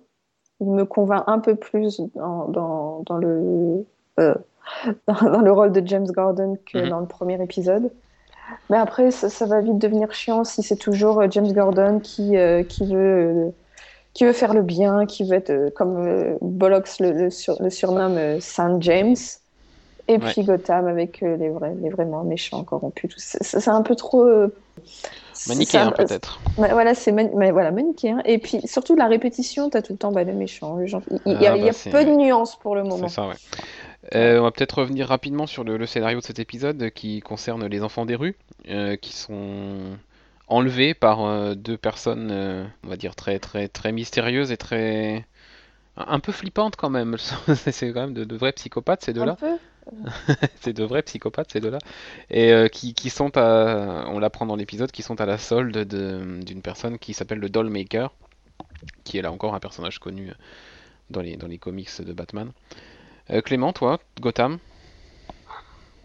Il 0.61 0.71
me 0.71 0.85
convainc 0.85 1.25
un 1.27 1.39
peu 1.39 1.55
plus 1.55 2.01
dans, 2.17 2.49
dans, 2.49 3.03
dans 3.07 3.17
le 3.17 3.87
dans, 5.07 5.41
le 5.41 5.53
rôle 5.53 5.73
de 5.73 5.87
James 5.87 6.07
Gordon 6.07 6.59
que 6.67 6.79
mhm. 6.79 6.89
dans 6.89 7.01
le 7.01 7.07
premier 7.07 7.41
épisode. 7.43 7.93
Mais 8.71 8.79
après, 8.79 9.11
ça, 9.11 9.47
va 9.47 9.61
vite 9.61 9.79
devenir 9.79 10.13
chiant 10.13 10.43
si 10.43 10.63
c'est 10.63 10.77
toujours 10.77 11.31
James 11.31 11.53
Gordon 11.53 12.01
qui, 12.01 12.35
qui, 12.69 12.87
veut, 12.87 13.53
qui 14.19 14.25
veut 14.25 14.33
faire 14.33 14.53
le 14.53 14.63
bien, 14.63 15.07
qui 15.07 15.23
veut 15.23 15.37
être, 15.37 15.73
comme 15.75 16.37
Bollocks 16.41 16.99
le, 16.99 17.13
le, 17.13 17.29
le 17.61 17.71
surnomme, 17.71 18.41
Saint 18.41 18.81
James. 18.81 19.15
Et 20.09 20.19
puis 20.19 20.43
Gotham 20.43 20.89
avec 20.89 21.23
euh, 21.23 21.37
les, 21.37 21.51
vrais, 21.51 21.75
les 21.81 21.91
vraiment 21.91 22.25
méchants 22.25 22.65
corrompus. 22.65 23.15
C'est 23.17 23.69
un 23.69 23.83
peu 23.83 23.95
trop. 23.95 24.25
Euh, 24.25 24.53
manichéen 25.47 25.93
peut-être. 25.93 26.41
voilà, 26.57 26.95
c'est 26.95 27.13
mais 27.13 27.53
voilà, 27.53 27.71
manichéen. 27.71 28.21
Et 28.25 28.39
puis 28.39 28.61
surtout 28.67 28.97
la 28.97 29.07
répétition, 29.07 29.71
tu 29.71 29.77
as 29.77 29.83
tout 29.83 29.93
le 29.93 29.99
temps 29.99 30.11
bah, 30.11 30.25
le 30.25 30.33
méchant. 30.33 30.79
Il, 30.81 30.91
y 31.41 31.47
a, 31.47 31.57
y 31.57 31.69
ah, 31.69 31.73
bah, 31.73 31.91
peu 31.93 32.05
de 32.05 32.11
nuances 32.11 32.57
pour 32.57 32.75
le 32.75 32.83
moment. 32.83 33.07
Ça, 33.07 33.29
ouais. 33.29 33.35
Euh, 34.17 34.41
on 34.41 34.43
va 34.43 34.51
peut-être 34.51 34.79
revenir 34.79 35.07
rapidement 35.07 35.47
sur 35.47 35.63
le, 35.63 35.87
scénario 35.87 36.19
de 36.19 36.25
cet 36.25 36.41
épisode 36.41 36.91
qui 36.91 37.21
concerne 37.21 37.67
les 37.67 37.83
enfants 37.85 38.05
des 38.05 38.17
rues, 38.17 38.37
qui 39.01 39.13
sont 39.13 39.77
enlevés 40.49 40.95
par 40.95 41.57
deux 41.57 41.77
personnes, 41.77 42.31
on 42.85 42.89
va 42.89 42.97
dire 42.97 43.15
très 43.15 43.39
très 43.39 43.69
très 43.69 43.93
mystérieuses 43.93 44.51
et 44.51 44.57
très 44.57 45.27
un 45.99 46.21
peu 46.21 46.33
flippantes 46.33 46.77
quand 46.77 46.91
même. 46.91 47.17
c'est 47.55 47.93
quand 47.93 48.01
même 48.01 48.15
de, 48.15 48.25
de 48.25 48.37
vrais 48.37 48.53
psychopathes 48.53 49.05
ces 49.05 49.13
deux-là. 49.13 49.37
c'est 50.61 50.73
de 50.73 50.85
vrais 50.85 51.03
psychopathes 51.03 51.53
ces 51.53 51.61
deux-là. 51.61 51.79
Et 52.31 52.53
euh, 52.53 52.69
qui, 52.69 52.95
qui, 52.95 53.11
sont 53.11 53.37
à, 53.37 54.05
on 54.09 54.19
l'apprend 54.19 54.47
dans 54.47 54.57
l'épisode, 54.57 54.91
qui 54.91 55.03
sont 55.03 55.21
à 55.21 55.27
la 55.27 55.39
solde 55.39 55.85
d'une 55.87 56.63
personne 56.63 56.99
qui 56.99 57.15
s'appelle 57.15 57.39
le 57.39 57.49
Dollmaker, 57.49 58.15
qui 59.05 59.19
est 59.19 59.23
là 59.23 59.33
encore 59.33 59.55
un 59.55 59.61
personnage 59.61 59.99
connu 59.99 60.33
dans 61.11 61.21
les, 61.21 61.37
dans 61.37 61.47
les 61.47 61.59
comics 61.59 62.01
de 62.01 62.13
Batman. 62.13 62.53
Euh, 63.31 63.41
Clément, 63.41 63.73
toi, 63.73 63.99
Gotham? 64.21 64.59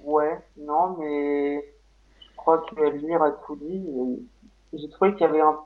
Ouais, 0.04 0.38
non, 0.58 0.98
mais 1.00 1.66
je 2.20 2.36
crois 2.36 2.66
que 2.70 2.82
Elvire 2.86 3.22
a 3.22 3.32
tout 3.46 3.56
dit. 3.56 3.84
J'ai 4.74 4.90
trouvé 4.90 5.14
qu'il 5.14 5.22
y 5.22 5.30
avait 5.30 5.42
un... 5.42 5.58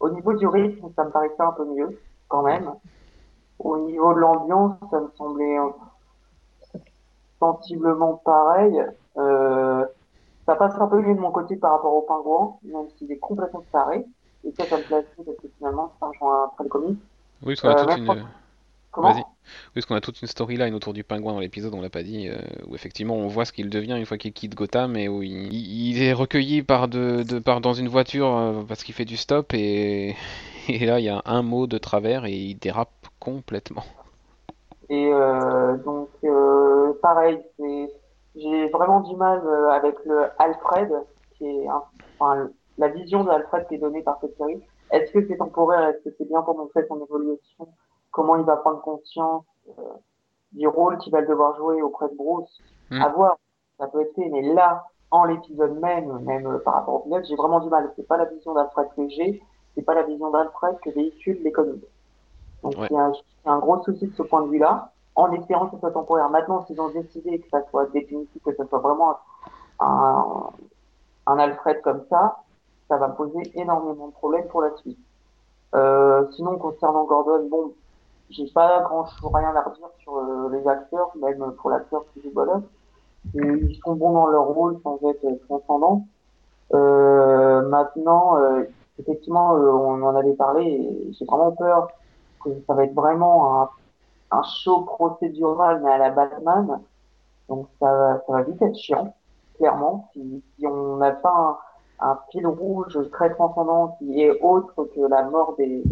Au 0.00 0.10
niveau 0.10 0.34
du 0.34 0.46
rythme, 0.46 0.88
ça 0.94 1.04
me 1.04 1.10
paraissait 1.10 1.40
un 1.40 1.52
peu 1.52 1.64
mieux, 1.64 1.98
quand 2.28 2.42
même. 2.42 2.72
Au 3.58 3.78
niveau 3.78 4.12
de 4.14 4.18
l'ambiance, 4.18 4.74
ça 4.90 5.00
me 5.00 5.08
semblait 5.16 5.58
euh, 5.58 5.70
sensiblement 7.40 8.20
pareil. 8.24 8.84
Euh, 9.16 9.84
ça 10.44 10.54
passe 10.54 10.74
un 10.78 10.86
peu 10.86 11.00
mieux 11.00 11.14
de 11.14 11.20
mon 11.20 11.30
côté 11.30 11.56
par 11.56 11.72
rapport 11.72 11.94
au 11.94 12.02
pingouin, 12.02 12.56
même 12.62 12.88
s'il 12.96 13.10
est 13.10 13.18
complètement 13.18 13.64
taré. 13.72 14.04
Et 14.44 14.52
ça, 14.52 14.64
ça 14.64 14.76
me 14.76 14.82
plaît 14.82 15.04
parce 15.16 15.38
que 15.38 15.48
finalement, 15.56 15.92
ça 15.98 16.06
rejoint 16.06 16.44
après 16.44 16.64
le 16.64 16.70
comics. 16.70 16.98
Oui, 17.42 17.54
a 17.62 17.66
Euh, 17.68 17.84
toute 17.84 17.98
une... 17.98 18.26
Comment 18.92 19.35
parce 19.74 19.86
qu'on 19.86 19.94
a 19.94 20.00
toute 20.00 20.20
une 20.20 20.28
storyline 20.28 20.74
autour 20.74 20.92
du 20.92 21.04
pingouin 21.04 21.32
dans 21.32 21.40
l'épisode, 21.40 21.74
on 21.74 21.80
l'a 21.80 21.90
pas 21.90 22.02
dit, 22.02 22.28
euh, 22.28 22.36
où 22.66 22.74
effectivement 22.74 23.14
on 23.14 23.28
voit 23.28 23.44
ce 23.44 23.52
qu'il 23.52 23.70
devient 23.70 23.96
une 23.96 24.06
fois 24.06 24.18
qu'il 24.18 24.32
quitte 24.32 24.54
Gotham 24.54 24.96
et 24.96 25.08
où 25.08 25.22
il, 25.22 26.02
est 26.02 26.12
recueilli 26.12 26.62
par, 26.62 26.88
de, 26.88 27.38
par 27.38 27.60
dans 27.60 27.74
une 27.74 27.88
voiture 27.88 28.36
euh, 28.36 28.62
parce 28.66 28.84
qu'il 28.84 28.94
fait 28.94 29.04
du 29.04 29.16
stop 29.16 29.52
et, 29.54 30.14
là 30.68 30.98
il 30.98 31.04
y 31.04 31.08
a 31.08 31.22
un 31.24 31.42
mot 31.42 31.66
de 31.66 31.78
travers 31.78 32.24
et 32.24 32.32
il 32.32 32.56
dérape 32.56 32.90
complètement. 33.20 33.84
Et 34.88 35.10
euh, 35.12 35.76
donc, 35.78 36.08
pareil, 37.02 37.40
j'ai 38.36 38.68
vraiment 38.68 39.00
du 39.00 39.16
mal 39.16 39.42
avec 39.72 39.96
le 40.04 40.26
Alfred, 40.38 40.92
qui 41.36 41.44
est, 41.44 41.66
enfin, 42.18 42.48
la 42.78 42.88
vision 42.88 43.24
de 43.24 43.30
Alfred 43.30 43.66
qui 43.68 43.74
est 43.74 43.78
donnée 43.78 44.02
par 44.02 44.18
cette 44.20 44.36
série. 44.36 44.60
Est-ce 44.90 45.12
que 45.12 45.26
c'est 45.26 45.36
temporaire? 45.36 45.88
Est-ce 45.88 46.08
que 46.08 46.14
c'est 46.16 46.28
bien 46.28 46.42
pour 46.42 46.56
montrer 46.56 46.84
son 46.86 47.02
évolution? 47.02 47.68
Comment 48.16 48.36
il 48.36 48.44
va 48.44 48.56
prendre 48.56 48.80
conscience 48.80 49.44
euh, 49.68 49.82
du 50.52 50.66
rôle 50.66 50.96
qu'il 50.98 51.12
va 51.12 51.20
devoir 51.22 51.54
jouer 51.56 51.82
auprès 51.82 52.08
de 52.08 52.16
Bruce 52.16 52.60
Mm. 52.90 53.02
À 53.02 53.08
voir, 53.08 53.36
ça 53.78 53.88
peut 53.88 54.00
être 54.00 54.14
fait, 54.14 54.28
mais 54.28 54.42
là, 54.42 54.84
en 55.10 55.24
l'épisode 55.24 55.76
même, 55.80 56.20
même 56.20 56.46
euh, 56.46 56.58
par 56.58 56.74
rapport 56.74 56.94
au 56.94 56.98
pilote, 57.00 57.24
j'ai 57.28 57.34
vraiment 57.34 57.58
du 57.58 57.68
mal. 57.68 57.92
C'est 57.96 58.06
pas 58.06 58.16
la 58.16 58.26
vision 58.26 58.54
d'Alfred 58.54 58.86
que 58.96 59.08
j'ai, 59.08 59.42
c'est 59.74 59.82
pas 59.82 59.94
la 59.94 60.04
vision 60.04 60.30
d'Alfred 60.30 60.78
que 60.84 60.90
véhiculent 60.90 61.42
les 61.42 61.50
comics. 61.50 61.84
Donc 62.62 62.74
Ouais. 62.78 62.86
y 62.90 62.96
a 62.96 63.10
un 63.46 63.58
gros 63.58 63.82
souci 63.82 64.06
de 64.06 64.14
ce 64.14 64.22
point 64.22 64.42
de 64.42 64.48
vue-là, 64.50 64.92
en 65.16 65.32
espérant 65.32 65.66
que 65.66 65.74
ce 65.74 65.80
soit 65.80 65.90
temporaire. 65.90 66.30
Maintenant, 66.30 66.64
s'ils 66.66 66.80
ont 66.80 66.90
décidé 66.90 67.40
que 67.40 67.48
ça 67.50 67.62
soit 67.70 67.86
définitif, 67.86 68.40
que 68.44 68.54
ce 68.54 68.64
soit 68.64 68.78
vraiment 68.78 69.16
un, 69.80 70.50
un 71.26 71.38
Alfred 71.40 71.82
comme 71.82 72.04
ça, 72.08 72.36
ça 72.86 72.98
va 72.98 73.08
poser 73.08 73.50
énormément 73.58 74.06
de 74.06 74.12
problèmes 74.12 74.46
pour 74.46 74.62
la 74.62 74.70
suite. 74.76 74.98
Euh, 75.74 76.24
sinon, 76.36 76.56
concernant 76.58 77.04
Gordon, 77.04 77.48
bon, 77.50 77.72
j'ai 78.30 78.46
pas 78.52 78.80
grand 78.82 79.06
chose, 79.06 79.30
rien 79.32 79.54
à 79.54 79.62
redire 79.62 79.88
sur 79.98 80.16
euh, 80.16 80.48
les 80.50 80.66
acteurs, 80.68 81.10
même 81.16 81.52
pour 81.60 81.70
l'acteur 81.70 82.04
qui 82.12 82.22
joue. 82.22 82.38
Euh, 82.40 82.60
Ils 83.34 83.78
sont 83.84 83.94
bons 83.94 84.12
dans 84.12 84.26
leur 84.28 84.46
rôle 84.46 84.78
sans 84.82 84.98
être 85.08 85.26
transcendants. 85.46 86.06
Euh, 86.74 87.68
maintenant, 87.68 88.36
euh, 88.38 88.64
effectivement, 88.98 89.54
euh, 89.56 89.70
on 89.70 90.02
en 90.02 90.16
avait 90.16 90.34
parlé 90.34 91.12
j'ai 91.12 91.24
vraiment 91.24 91.52
peur 91.52 91.88
que 92.44 92.50
ça 92.66 92.74
va 92.74 92.84
être 92.84 92.94
vraiment 92.94 93.62
un, 93.62 93.70
un 94.32 94.42
show 94.42 94.82
procédural 94.82 95.80
mais 95.82 95.92
à 95.92 95.98
la 95.98 96.10
Batman. 96.10 96.80
Donc 97.48 97.68
ça 97.80 98.22
ça 98.26 98.32
va 98.32 98.42
vite 98.42 98.60
être 98.62 98.76
chiant, 98.76 99.14
clairement. 99.56 100.08
Si, 100.12 100.42
si 100.58 100.66
on 100.66 100.96
n'a 100.96 101.12
pas 101.12 101.58
un, 102.00 102.10
un 102.10 102.18
fil 102.30 102.46
rouge 102.46 102.98
très 103.12 103.30
transcendant 103.34 103.96
qui 103.98 104.22
est 104.22 104.40
autre 104.42 104.84
que 104.94 105.00
la 105.08 105.24
mort 105.24 105.54
des, 105.56 105.82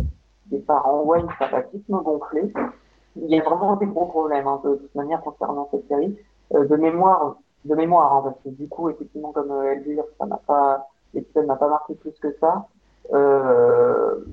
des 0.47 0.59
parents 0.59 1.03
Wayne, 1.03 1.27
ça 1.39 1.49
va 1.49 1.61
vite 1.61 1.89
me 1.89 1.99
gonfler. 2.01 2.53
Il 3.17 3.31
y 3.31 3.39
a 3.39 3.43
vraiment 3.43 3.77
des 3.77 3.87
gros 3.87 4.07
problèmes 4.07 4.47
hein, 4.47 4.61
de 4.65 4.77
toute 4.77 4.95
manière 4.95 5.21
concernant 5.21 5.69
cette 5.71 5.87
série. 5.89 6.17
Euh, 6.55 6.67
de 6.67 6.77
mémoire, 6.77 7.37
de 7.65 7.75
mémoire, 7.75 8.15
hein, 8.15 8.23
parce 8.25 8.37
que 8.45 8.51
du 8.51 8.69
coup, 8.69 8.91
effectivement, 8.91 9.33
comme 9.33 9.51
euh, 9.51 9.73
Elvire, 9.73 10.05
ça 10.19 10.27
m'a 10.27 10.41
pas, 10.47 10.89
l'épisode 11.15 11.47
m'a 11.47 11.57
pas 11.57 11.69
marqué 11.69 11.95
plus 11.95 12.13
que 12.21 12.33
ça. 12.41 12.67
Euh, 13.13 14.25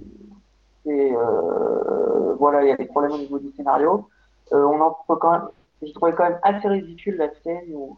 et 0.85 1.13
euh, 1.15 2.33
voilà, 2.39 2.63
il 2.63 2.69
y 2.69 2.71
a 2.71 2.77
des 2.77 2.85
problèmes 2.85 3.13
au 3.13 3.17
niveau 3.17 3.39
du 3.39 3.51
scénario. 3.51 4.07
Euh, 4.51 4.63
on 4.63 4.81
en 4.81 4.91
quand 5.07 5.31
même, 5.31 5.47
j'ai 5.81 5.93
trouvé 5.93 6.13
quand 6.13 6.23
même 6.23 6.39
assez 6.41 6.67
ridicule 6.67 7.17
la 7.17 7.33
scène 7.43 7.73
où, 7.73 7.97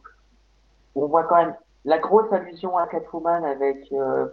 où 0.96 1.04
on 1.04 1.08
voit 1.08 1.24
quand 1.24 1.38
même 1.38 1.56
la 1.86 1.98
grosse 1.98 2.32
allusion 2.32 2.78
à 2.78 2.88
Catwoman 2.88 3.44
avec 3.44 3.92
euh, 3.92 4.28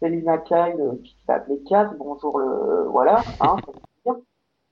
Selina 0.00 0.38
Kyle 0.38 0.80
euh, 0.80 0.96
qui 1.04 1.16
s'appelait 1.26 1.60
Cat. 1.68 1.92
Bonjour 1.98 2.38
le, 2.38 2.84
voilà, 2.88 3.22
hein, 3.40 3.56
dire. 4.04 4.16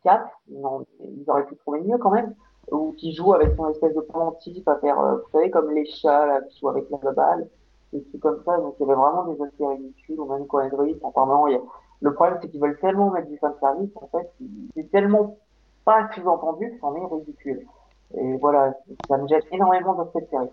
Cat. 0.03 0.31
Non, 0.49 0.85
ils 1.01 1.25
auraient 1.29 1.47
pu 1.47 1.57
trouver 1.57 1.81
mieux 1.83 1.99
quand 1.99 2.11
même. 2.11 2.35
Ou 2.71 2.93
qui 2.93 3.13
joue 3.15 3.33
avec 3.33 3.55
son 3.57 3.69
espèce 3.71 3.95
de 3.95 4.01
pendentif 4.01 4.67
à 4.69 4.77
faire, 4.77 5.01
euh, 5.01 5.17
vous 5.17 5.31
savez, 5.33 5.51
comme 5.51 5.71
les 5.71 5.87
chats 5.87 6.27
là, 6.27 6.43
qui 6.43 6.59
jouent 6.59 6.69
avec 6.69 6.89
la 6.91 6.99
globale, 6.99 7.49
des 7.93 8.03
trucs 8.05 8.21
comme 8.21 8.43
ça. 8.45 8.59
Donc 8.59 8.75
il 8.79 8.87
y 8.87 8.91
avait 8.91 9.01
vraiment 9.01 9.25
des 9.25 9.43
aspects 9.43 9.69
ridicules 9.69 10.21
ou 10.21 10.27
même 10.27 10.47
conneries. 10.47 10.99
Apparemment, 11.05 11.47
il 11.47 11.55
y 11.55 11.57
a... 11.57 11.61
le 12.01 12.15
problème 12.15 12.39
c'est 12.43 12.49
qu'ils 12.49 12.61
veulent 12.61 12.79
tellement 12.79 13.11
mettre 13.11 13.29
du 13.29 13.39
fan 13.39 13.55
service 13.61 13.91
en 13.97 14.09
fait, 14.09 14.31
c'est 14.75 14.91
tellement 14.91 15.39
pas 15.85 16.11
sous-entendu 16.15 16.73
que 16.73 16.79
c'en 16.81 16.95
est 16.95 17.07
ridicule. 17.07 17.67
Et 18.15 18.37
voilà, 18.37 18.75
ça 19.09 19.17
me 19.17 19.27
jette 19.29 19.47
énormément 19.53 19.95
dans 19.95 20.11
cette 20.13 20.29
série. 20.29 20.51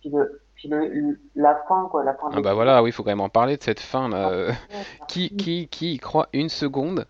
Puis, 0.00 0.10
le, 0.10 0.40
puis 0.54 0.68
le, 0.68 0.86
le- 0.88 1.18
la 1.34 1.54
fin, 1.68 1.88
quoi, 1.90 2.04
la 2.04 2.14
fin 2.14 2.30
de 2.30 2.36
Ah 2.36 2.40
bah 2.40 2.54
voilà, 2.54 2.82
oui, 2.82 2.90
il 2.90 2.92
faut 2.92 3.02
quand 3.02 3.10
même 3.10 3.20
en 3.20 3.28
parler 3.28 3.56
de 3.56 3.62
cette 3.62 3.80
fin 3.80 4.08
là. 4.08 4.30
Euh, 4.32 4.52
Qui, 5.08 5.30
qui, 5.36 5.68
qui 5.68 5.94
y 5.94 5.98
croit 5.98 6.28
une 6.32 6.48
seconde 6.48 7.06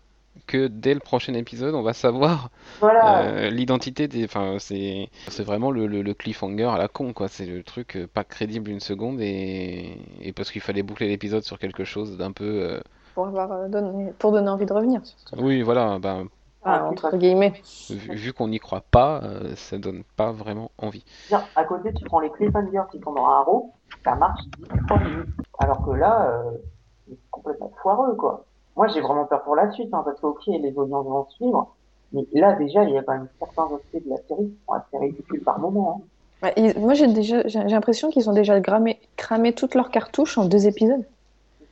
que 0.47 0.67
dès 0.67 0.93
le 0.95 0.99
prochain 0.99 1.33
épisode 1.33 1.75
on 1.75 1.81
va 1.83 1.93
savoir 1.93 2.49
Voilà. 2.79 3.23
euh, 3.23 3.49
l'identité 3.51 4.07
des. 4.07 4.23
Enfin, 4.25 4.55
c'est 4.57 5.09
c'est 5.27 5.43
vraiment 5.43 5.69
le, 5.69 5.85
le, 5.85 6.01
le 6.01 6.13
cliffhanger 6.13 6.63
à 6.73 6.77
la 6.77 6.87
con 6.87 7.13
quoi. 7.13 7.27
C'est 7.27 7.45
le 7.45 7.61
truc 7.61 7.97
euh, 7.97 8.07
pas 8.07 8.23
crédible 8.23 8.71
une 8.71 8.79
seconde 8.79 9.19
et, 9.21 9.97
et 10.21 10.33
parce 10.33 10.49
qu'il 10.51 10.61
fallait 10.61 10.81
boucler 10.81 11.07
l'épisode 11.07 11.43
sur 11.43 11.59
quelque 11.59 11.83
chose 11.83 12.17
d'un 12.17 12.31
peu. 12.31 12.45
euh, 12.45 12.79
Pour, 13.13 13.27
avoir, 13.27 13.67
donné, 13.69 14.11
pour 14.17 14.31
donner 14.31 14.49
envie 14.49 14.65
de 14.65 14.73
revenir, 14.73 15.01
surtout. 15.05 15.43
Oui, 15.43 15.61
voilà, 15.61 15.99
ben, 15.99 16.27
Ah, 16.63 16.89
entre 16.89 17.15
guillemets. 17.17 17.53
vu, 17.89 18.15
vu 18.15 18.33
qu'on 18.33 18.49
n'y 18.49 18.59
croit 18.59 18.83
pas, 18.91 19.21
euh, 19.23 19.55
ça 19.55 19.77
donne 19.77 20.03
pas 20.17 20.31
vraiment 20.31 20.71
envie. 20.77 21.05
Bien, 21.29 21.43
à 21.55 21.63
côté, 21.63 21.93
tu 21.93 22.03
prends 22.05 22.19
les 22.19 22.29
cliffhangers 22.31 22.83
qui 22.91 22.99
sont 22.99 23.13
dans 23.13 23.25
Arrow, 23.25 23.73
ça 24.03 24.15
marche 24.15 24.41
10 24.57 24.63
minutes. 25.05 25.29
Alors 25.57 25.83
que 25.85 25.91
là, 25.91 26.29
euh, 26.31 26.51
c'est 27.07 27.17
complètement 27.31 27.71
foireux, 27.81 28.15
quoi. 28.15 28.45
Moi, 28.75 28.87
j'ai 28.89 29.01
vraiment 29.01 29.25
peur 29.25 29.43
pour 29.43 29.55
la 29.55 29.71
suite, 29.71 29.93
hein, 29.93 30.01
parce 30.03 30.19
que, 30.19 30.25
ok, 30.25 30.45
les 30.47 30.73
audiences 30.77 31.05
vont 31.05 31.25
suivre, 31.29 31.75
mais 32.11 32.25
là, 32.33 32.53
déjà, 32.55 32.83
il 32.83 32.91
y 32.91 32.97
a 32.97 33.03
quand 33.03 33.13
même 33.13 33.29
certains 33.39 33.63
aspects 33.75 34.03
de 34.05 34.09
la 34.09 34.17
série 34.27 34.47
qui 34.49 34.57
sont 34.67 34.73
assez 34.73 34.97
ridicules 34.97 35.43
par 35.43 35.59
moment. 35.59 36.01
hein. 36.01 36.05
Ouais, 36.57 36.73
moi, 36.77 36.93
j'ai 36.93 37.07
déjà, 37.07 37.41
j'ai 37.47 37.59
j'ai 37.61 37.75
l'impression 37.75 38.09
qu'ils 38.09 38.29
ont 38.29 38.33
déjà 38.33 38.59
cramé, 38.61 38.99
cramé 39.17 39.53
toutes 39.53 39.75
leurs 39.75 39.91
cartouches 39.91 40.37
en 40.37 40.45
deux 40.45 40.67
épisodes. 40.67 41.05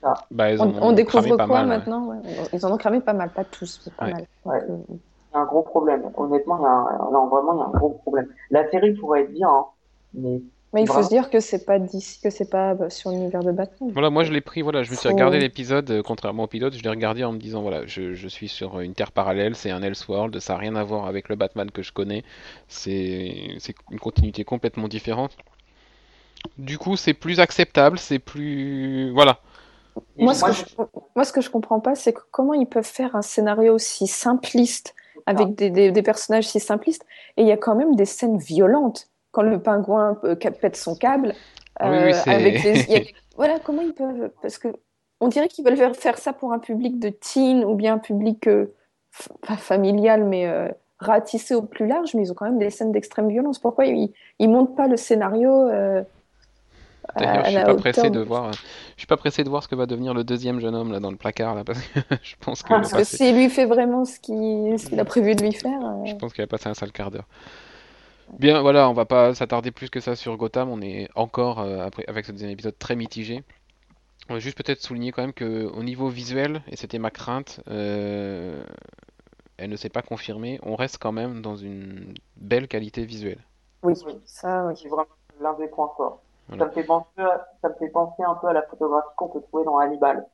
Ça. 0.01 0.13
Bah, 0.31 0.51
ils 0.51 0.61
On, 0.61 0.91
découvre 0.91 1.35
quoi 1.37 1.47
mal, 1.47 1.67
maintenant 1.67 2.05
ouais. 2.07 2.17
Ils 2.53 2.65
en 2.65 2.71
ont 2.71 2.77
cramé 2.77 2.99
pas 2.99 3.13
mal, 3.13 3.29
pas 3.31 3.43
tous, 3.43 3.81
mais 3.85 3.91
pas 3.97 4.05
Ouais. 4.05 4.11
mal. 4.13 4.27
Ouais. 4.45 4.61
Il 4.89 5.33
y 5.33 5.37
a 5.37 5.39
un 5.39 5.45
gros 5.45 5.63
problème. 5.63 6.03
Honnêtement, 6.15 6.57
il 6.59 6.63
y 6.63 6.65
a 6.65 6.69
un, 6.69 7.11
non, 7.11 7.27
vraiment, 7.27 7.53
il 7.53 7.59
y 7.59 7.61
a 7.61 7.65
un 7.65 7.71
gros 7.71 7.89
problème. 7.89 8.27
La 8.51 8.69
série 8.69 8.93
pourrait 8.93 9.21
être 9.23 9.33
bien, 9.33 9.49
hein, 9.49 9.65
mais 10.13 10.41
Mais 10.73 10.81
il 10.83 10.87
faut 10.87 11.01
se 11.01 11.09
dire 11.09 11.29
que 11.29 11.39
c'est 11.39 11.65
pas 11.65 11.79
d'ici, 11.79 12.21
que 12.21 12.29
c'est 12.29 12.49
pas 12.49 12.75
bah, 12.75 12.89
sur 12.89 13.09
l'univers 13.09 13.43
de 13.43 13.51
Batman. 13.51 13.89
Voilà, 13.91 14.09
moi 14.09 14.23
je 14.23 14.31
l'ai 14.33 14.41
pris, 14.41 14.61
voilà, 14.61 14.83
je 14.83 14.91
me 14.91 14.95
suis 14.95 15.07
regardé 15.09 15.39
l'épisode, 15.39 15.89
euh, 15.89 16.03
contrairement 16.03 16.43
au 16.43 16.47
pilote, 16.47 16.73
je 16.73 16.83
l'ai 16.83 16.89
regardé 16.89 17.23
en 17.23 17.31
me 17.33 17.39
disant, 17.39 17.61
voilà, 17.61 17.85
je, 17.85 18.13
je 18.13 18.27
suis 18.27 18.47
sur 18.49 18.79
une 18.81 18.93
terre 18.93 19.11
parallèle, 19.11 19.55
c'est 19.55 19.71
un 19.71 19.81
Elseworld, 19.81 20.39
ça 20.39 20.53
n'a 20.53 20.59
rien 20.59 20.75
à 20.75 20.83
voir 20.83 21.07
avec 21.07 21.29
le 21.29 21.35
Batman 21.35 21.71
que 21.71 21.81
je 21.81 21.91
connais, 21.93 22.23
c'est 22.67 23.55
une 23.91 23.99
continuité 23.99 24.43
complètement 24.43 24.87
différente. 24.87 25.37
Du 26.57 26.77
coup, 26.77 26.95
c'est 26.97 27.13
plus 27.13 27.39
acceptable, 27.39 27.97
c'est 27.99 28.19
plus... 28.19 29.11
Voilà. 29.11 29.39
Moi, 30.17 30.33
ce 30.33 30.39
moi, 30.41 30.49
que 30.49 30.55
je, 30.55 30.65
moi, 31.15 31.25
ce 31.25 31.33
que 31.33 31.41
je 31.41 31.49
comprends 31.49 31.79
pas, 31.79 31.95
c'est 31.95 32.13
comment 32.31 32.53
ils 32.53 32.65
peuvent 32.67 32.83
faire 32.85 33.15
un 33.15 33.21
scénario 33.21 33.73
aussi 33.75 34.07
simpliste, 34.07 34.95
avec 35.25 35.55
des, 35.55 35.69
des- 35.69 35.91
des 35.91 36.01
personnages 36.01 36.47
si 36.47 36.59
simplistes, 36.59 37.05
et 37.35 37.41
il 37.41 37.47
y 37.47 37.51
a 37.51 37.57
quand 37.57 37.75
même 37.75 37.95
des 37.95 38.05
scènes 38.05 38.37
violentes. 38.37 39.07
Quand 39.31 39.41
le 39.41 39.61
pingouin 39.61 40.17
euh, 40.23 40.35
pète 40.35 40.75
son 40.77 40.95
câble, 40.95 41.33
Ah 41.79 41.91
oui, 41.91 41.97
oui, 41.97 42.13
avec 42.33 42.65
a- 42.65 42.99
Voilà, 43.35 43.59
comment 43.59 43.81
ils 43.81 43.93
peuvent... 43.93 44.31
Parce 44.41 44.57
que 44.57 44.69
on 45.19 45.27
dirait 45.27 45.47
qu'ils 45.47 45.65
veulent 45.65 45.77
faire- 45.95 46.17
ça 46.17 46.33
pour 46.33 46.53
un 46.53 46.59
public 46.59 46.99
de 46.99 47.09
teen, 47.09 47.63
ou 47.65 47.75
bien 47.75 47.95
un 47.95 47.99
public, 47.99 48.47
euh, 48.47 48.73
pas 49.47 49.57
familial, 49.57 50.23
mais 50.23 50.47
euh, 50.47 50.69
ratissé 50.99 51.53
au 51.55 51.61
plus 51.61 51.85
large, 51.87 52.13
mais 52.15 52.23
ils 52.23 52.31
ont 52.31 52.35
quand 52.35 52.45
même 52.45 52.57
des 52.59 52.69
scènes 52.69 52.91
d'extrême 52.91 53.27
violence. 53.29 53.59
Pourquoi 53.59 53.85
ils, 53.85 54.11
ils 54.39 54.49
montent 54.49 54.75
pas 54.75 54.87
le 54.87 54.97
scénario 54.97 55.51
euh, 55.51 56.03
D'ailleurs, 57.19 57.45
à 57.45 57.49
je 57.49 57.55
suis 57.55 57.63
pas 57.65 57.75
pressé 57.75 58.09
de- 58.09 58.19
voir, 58.21 58.51
je 58.53 58.59
suis 58.97 59.07
pas 59.07 59.17
pressé 59.17 59.43
de 59.43 59.49
voir 59.49 59.63
ce 59.63 59.67
que 59.67 59.75
va 59.75 59.85
devenir 59.85 60.13
le 60.13 60.23
deuxième 60.23 60.59
jeune 60.59 60.75
homme 60.75 60.91
là 60.91 60.99
dans 60.99 61.11
le 61.11 61.17
placard 61.17 61.55
là, 61.55 61.63
parce 61.63 61.79
que 61.81 61.99
je 62.23 62.35
pense 62.39 62.63
qu'il 62.63 62.75
va 62.75 62.81
Parce 62.81 62.93
que 62.93 63.03
s'il 63.03 63.35
lui 63.35 63.49
fait 63.49 63.65
vraiment 63.65 64.05
ce 64.05 64.19
qu'il 64.19 64.99
a 64.99 65.05
prévu 65.05 65.35
de 65.35 65.41
lui 65.43 65.53
faire, 65.53 65.79
euh, 65.83 66.05
je 66.05 66.15
pense 66.15 66.33
qu'il 66.33 66.43
va 66.43 66.47
passer 66.47 66.69
un 66.69 66.73
sale 66.73 66.91
quart 66.91 67.11
d'heure. 67.11 67.27
Bien, 68.39 68.61
voilà, 68.61 68.89
on 68.89 68.93
va 68.93 69.05
pas 69.05 69.33
s'attarder 69.33 69.71
plus 69.71 69.89
que 69.89 69.99
ça 70.01 70.15
sur 70.15 70.35
Gotham. 70.35 70.69
On 70.69 70.81
est 70.81 71.07
encore 71.15 71.59
euh, 71.59 71.85
après 71.85 72.03
avec 72.07 72.25
ce 72.25 72.31
deuxième 72.33 72.51
épisode 72.51 72.77
très 72.77 72.95
mitigé. 72.95 73.43
On 74.29 74.33
va 74.33 74.39
juste 74.39 74.57
peut-être 74.57 74.81
souligner 74.81 75.11
quand 75.13 75.21
même 75.21 75.33
que 75.33 75.65
au 75.65 75.83
niveau 75.83 76.09
visuel, 76.09 76.61
et 76.67 76.75
c'était 76.75 76.99
ma 76.99 77.11
crainte, 77.11 77.61
euh, 77.69 78.61
elle 79.57 79.69
ne 79.69 79.77
s'est 79.77 79.89
pas 79.89 80.01
confirmée, 80.01 80.59
on 80.63 80.75
reste 80.75 80.97
quand 80.99 81.13
même 81.13 81.41
dans 81.41 81.55
une 81.55 82.13
belle 82.35 82.67
qualité 82.67 83.05
visuelle. 83.05 83.39
Oui, 83.83 83.93
ça, 84.25 84.65
oui. 84.67 84.73
C'est 84.75 84.89
vraiment 84.89 85.07
l'un 85.39 85.53
des 85.53 85.67
points 85.67 85.89
forts. 85.95 86.21
Voilà. 86.47 86.63
Ça, 86.63 86.69
me 86.69 86.73
fait 86.75 86.83
penser 86.83 87.21
à, 87.21 87.47
ça 87.61 87.69
me 87.69 87.73
fait 87.75 87.89
penser 87.89 88.23
un 88.23 88.35
peu 88.35 88.47
à 88.47 88.53
la 88.53 88.61
photographie 88.63 89.09
qu'on 89.15 89.29
peut 89.29 89.41
trouver 89.41 89.65
dans 89.65 89.77
Hannibal. 89.77 90.25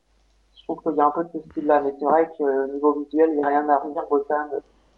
Je 0.56 0.64
trouve 0.64 0.82
qu'il 0.84 0.96
y 0.96 1.02
a 1.02 1.06
un 1.06 1.12
peu 1.12 1.24
de 1.24 1.30
ce 1.34 1.50
style-là, 1.52 1.82
mais 1.82 1.94
c'est 2.00 2.06
vrai 2.06 2.30
que 2.38 2.44
euh, 2.44 2.74
niveau 2.74 3.04
visuel, 3.04 3.32
il 3.32 3.38
n'y 3.38 3.44
a 3.44 3.48
rien 3.48 3.68
à 3.70 3.80
redire. 3.80 4.04
Gotham 4.10 4.50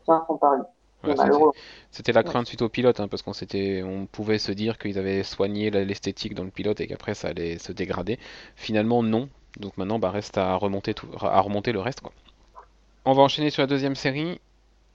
tient 0.04 0.24
son 0.28 0.38
pari. 0.38 0.62
C'était- 1.92 2.14
la 2.14 2.24
crainte 2.24 2.48
suite 2.48 2.62
au 2.62 2.70
pilote, 2.70 3.00
hein, 3.00 3.08
parce 3.08 3.22
qu'on 3.22 3.34
s'était, 3.34 3.84
on 3.84 4.06
pouvait 4.06 4.40
se 4.40 4.52
dire 4.52 4.78
qu'ils 4.78 4.98
avaient 4.98 5.24
soigné 5.24 5.70
l'esthétique 5.70 6.34
dans 6.34 6.44
le 6.44 6.50
pilote 6.50 6.82
et 6.82 6.88
qu'après 6.88 7.14
ça 7.14 7.30
allait 7.30 7.58
se 7.58 7.72
dégrader. 7.72 8.18
Finalement, 8.56 9.04
non. 9.04 9.30
Donc 9.60 9.78
maintenant, 9.78 10.00
bah, 10.00 10.10
reste 10.10 10.38
à 10.38 10.56
remonter 10.56 10.94
tout, 10.94 11.08
à 11.22 11.40
remonter 11.42 11.72
le 11.72 11.80
reste, 11.80 12.02
quoi. 12.02 12.12
On 13.06 13.14
va 13.14 13.22
enchaîner 13.22 13.52
sur 13.52 13.62
la 13.62 13.68
deuxième 13.68 13.96
série, 13.96 14.42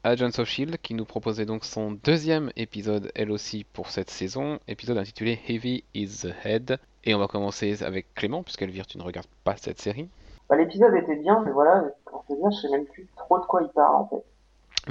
Agents 0.02 0.38
of 0.38 0.48
Shield, 0.48 0.78
qui 0.82 0.94
nous 0.94 1.04
proposait 1.04 1.44
donc 1.44 1.64
son 1.64 1.92
deuxième 1.92 2.50
épisode, 2.56 3.10
elle 3.14 3.30
aussi, 3.30 3.64
pour 3.72 3.90
cette 3.90 4.08
saison, 4.10 4.58
épisode 4.66 4.96
intitulé 4.98 5.38
Heavy 5.48 5.84
is 5.94 6.22
the 6.22 6.32
Head. 6.44 6.78
Et 7.04 7.14
on 7.14 7.18
va 7.18 7.26
commencer 7.26 7.82
avec 7.82 8.12
Clément, 8.14 8.42
puisqu'Elvire, 8.42 8.86
tu 8.86 8.96
ne 8.98 9.02
regardes 9.02 9.26
pas 9.44 9.56
cette 9.56 9.78
série. 9.80 10.08
Bah, 10.48 10.56
l'épisode 10.56 10.94
était 10.94 11.16
bien, 11.16 11.42
mais 11.44 11.52
voilà, 11.52 11.84
pour 12.06 12.24
te 12.26 12.32
dire, 12.32 12.50
je 12.50 12.60
sais 12.62 12.70
même 12.70 12.86
plus 12.86 13.06
trop 13.16 13.38
de 13.40 13.44
quoi 13.44 13.62
il 13.62 13.68
parle, 13.68 13.96
en 13.96 14.08
fait. 14.08 14.24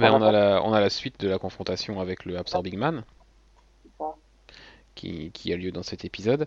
Ben, 0.00 0.12
on 0.12 0.22
a 0.22 0.30
la, 0.32 0.62
on 0.64 0.72
a 0.72 0.80
la 0.80 0.90
suite 0.90 1.18
de 1.20 1.28
la 1.28 1.38
confrontation 1.38 2.00
avec 2.00 2.24
le 2.24 2.38
Absorbing 2.38 2.76
Man. 2.78 3.02
Ça. 3.98 4.14
qui, 4.94 5.30
qui 5.32 5.52
a 5.52 5.56
lieu 5.56 5.72
dans 5.72 5.82
cet 5.82 6.04
épisode. 6.04 6.46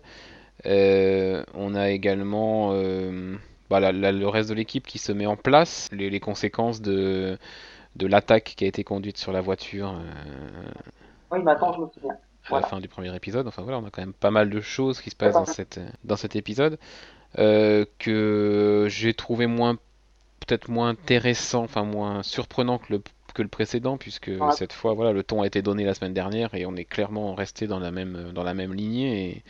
Euh, 0.66 1.44
on 1.54 1.74
a 1.74 1.90
également 1.90 2.70
euh, 2.72 3.36
bah, 3.68 3.80
la- 3.80 3.92
la- 3.92 4.12
le 4.12 4.28
reste 4.28 4.48
de 4.48 4.54
l'équipe 4.54 4.86
qui 4.86 4.98
se 4.98 5.12
met 5.12 5.26
en 5.26 5.36
place, 5.36 5.88
les, 5.92 6.08
les 6.10 6.20
conséquences 6.20 6.80
de, 6.80 7.38
de 7.96 8.06
l'attaque 8.06 8.54
qui 8.56 8.64
a 8.64 8.68
été 8.68 8.84
conduite 8.84 9.18
sur 9.18 9.32
la 9.32 9.40
voiture 9.40 9.90
euh, 9.90 10.70
Oui, 11.30 11.42
maintenant, 11.42 11.72
je 11.72 11.80
me 11.80 11.86
souviens. 11.88 12.12
à 12.12 12.16
Voilà. 12.48 12.62
la 12.66 12.68
fin 12.70 12.80
du 12.80 12.88
premier 12.88 13.14
épisode. 13.14 13.46
Enfin 13.46 13.62
voilà, 13.62 13.78
on 13.78 13.86
a 13.86 13.90
quand 13.90 14.02
même 14.02 14.12
pas 14.12 14.30
mal 14.30 14.50
de 14.50 14.60
choses 14.60 15.00
qui 15.00 15.10
se 15.10 15.16
passent 15.16 15.34
dans, 15.34 15.46
cette, 15.46 15.80
dans 16.04 16.16
cet 16.16 16.36
épisode 16.36 16.78
euh, 17.38 17.84
que 17.98 18.86
j'ai 18.90 19.14
trouvé 19.14 19.46
moins 19.46 19.76
peut-être 20.46 20.68
moins 20.68 20.90
intéressant, 20.90 21.62
enfin 21.62 21.84
moins 21.84 22.22
surprenant 22.22 22.78
que 22.78 22.92
le, 22.92 23.02
que 23.32 23.40
le 23.42 23.48
précédent, 23.48 23.96
puisque 23.96 24.28
Ouais. 24.28 24.52
cette 24.52 24.72
fois, 24.74 24.92
voilà, 24.92 25.12
le 25.12 25.22
ton 25.22 25.40
a 25.42 25.46
été 25.46 25.62
donné 25.62 25.84
la 25.84 25.94
semaine 25.94 26.12
dernière 26.12 26.54
et 26.54 26.66
on 26.66 26.76
est 26.76 26.84
clairement 26.84 27.34
resté 27.34 27.66
dans 27.66 27.78
la 27.78 27.90
même, 27.90 28.32
dans 28.34 28.42
la 28.44 28.52
même 28.54 28.74
lignée. 28.74 29.30
Et, 29.30 29.42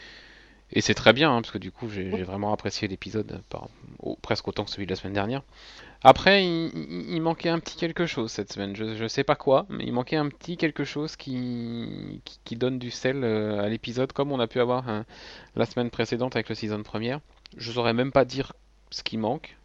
et 0.74 0.80
c'est 0.80 0.94
très 0.94 1.12
bien, 1.12 1.30
hein, 1.34 1.40
parce 1.40 1.52
que 1.52 1.58
du 1.58 1.70
coup, 1.72 1.88
j'ai 1.88 2.10
vraiment 2.24 2.52
apprécié 2.52 2.86
l'épisode, 2.88 3.40
au- 4.00 4.16
presque 4.16 4.46
autant 4.48 4.64
que 4.64 4.70
celui 4.70 4.86
de 4.86 4.90
la 4.90 4.96
semaine 4.96 5.14
dernière. 5.14 5.42
Après, 6.06 6.44
il, 6.44 7.20
manquait 7.22 7.48
un 7.48 7.58
petit 7.58 7.76
quelque 7.78 8.04
chose 8.04 8.30
cette 8.30 8.52
semaine. 8.52 8.76
Je, 8.76 8.94
je 8.94 9.08
sais 9.08 9.24
pas 9.24 9.36
quoi, 9.36 9.64
mais 9.70 9.84
il 9.84 9.92
manquait 9.94 10.16
un 10.16 10.28
petit 10.28 10.58
quelque 10.58 10.84
chose 10.84 11.16
qui, 11.16 12.20
qui, 12.26 12.38
qui 12.44 12.56
donne 12.56 12.78
du 12.78 12.90
sel 12.90 13.24
euh, 13.24 13.62
à 13.62 13.68
l'épisode, 13.70 14.12
comme 14.12 14.30
on 14.30 14.38
a 14.38 14.46
pu 14.46 14.60
avoir 14.60 14.86
hein, 14.90 15.06
la 15.56 15.64
semaine 15.64 15.88
précédente 15.88 16.36
avec 16.36 16.50
le 16.50 16.54
season 16.54 16.82
première. 16.82 17.20
Je 17.56 17.72
saurais 17.72 17.94
même 17.94 18.12
pas 18.12 18.26
dire 18.26 18.52
ce 18.90 19.02
qui 19.02 19.16
manque, 19.16 19.56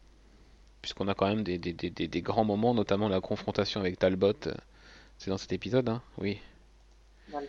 puisqu'on 0.82 1.10
a 1.10 1.14
quand 1.14 1.28
même 1.28 1.44
des, 1.44 1.58
des, 1.58 1.74
des, 1.74 1.90
des- 1.90 2.08
des 2.08 2.22
grands 2.22 2.46
moments, 2.46 2.74
notamment 2.74 3.10
la 3.10 3.20
confrontation 3.20 3.82
avec 3.82 4.00
Talbot. 4.00 4.34
euh, 4.48 4.54
C'est 5.18 5.32
dans 5.32 5.38
cet 5.38 5.52
épisode, 5.52 5.90
hein 5.90 6.02
Oui. 6.20 6.40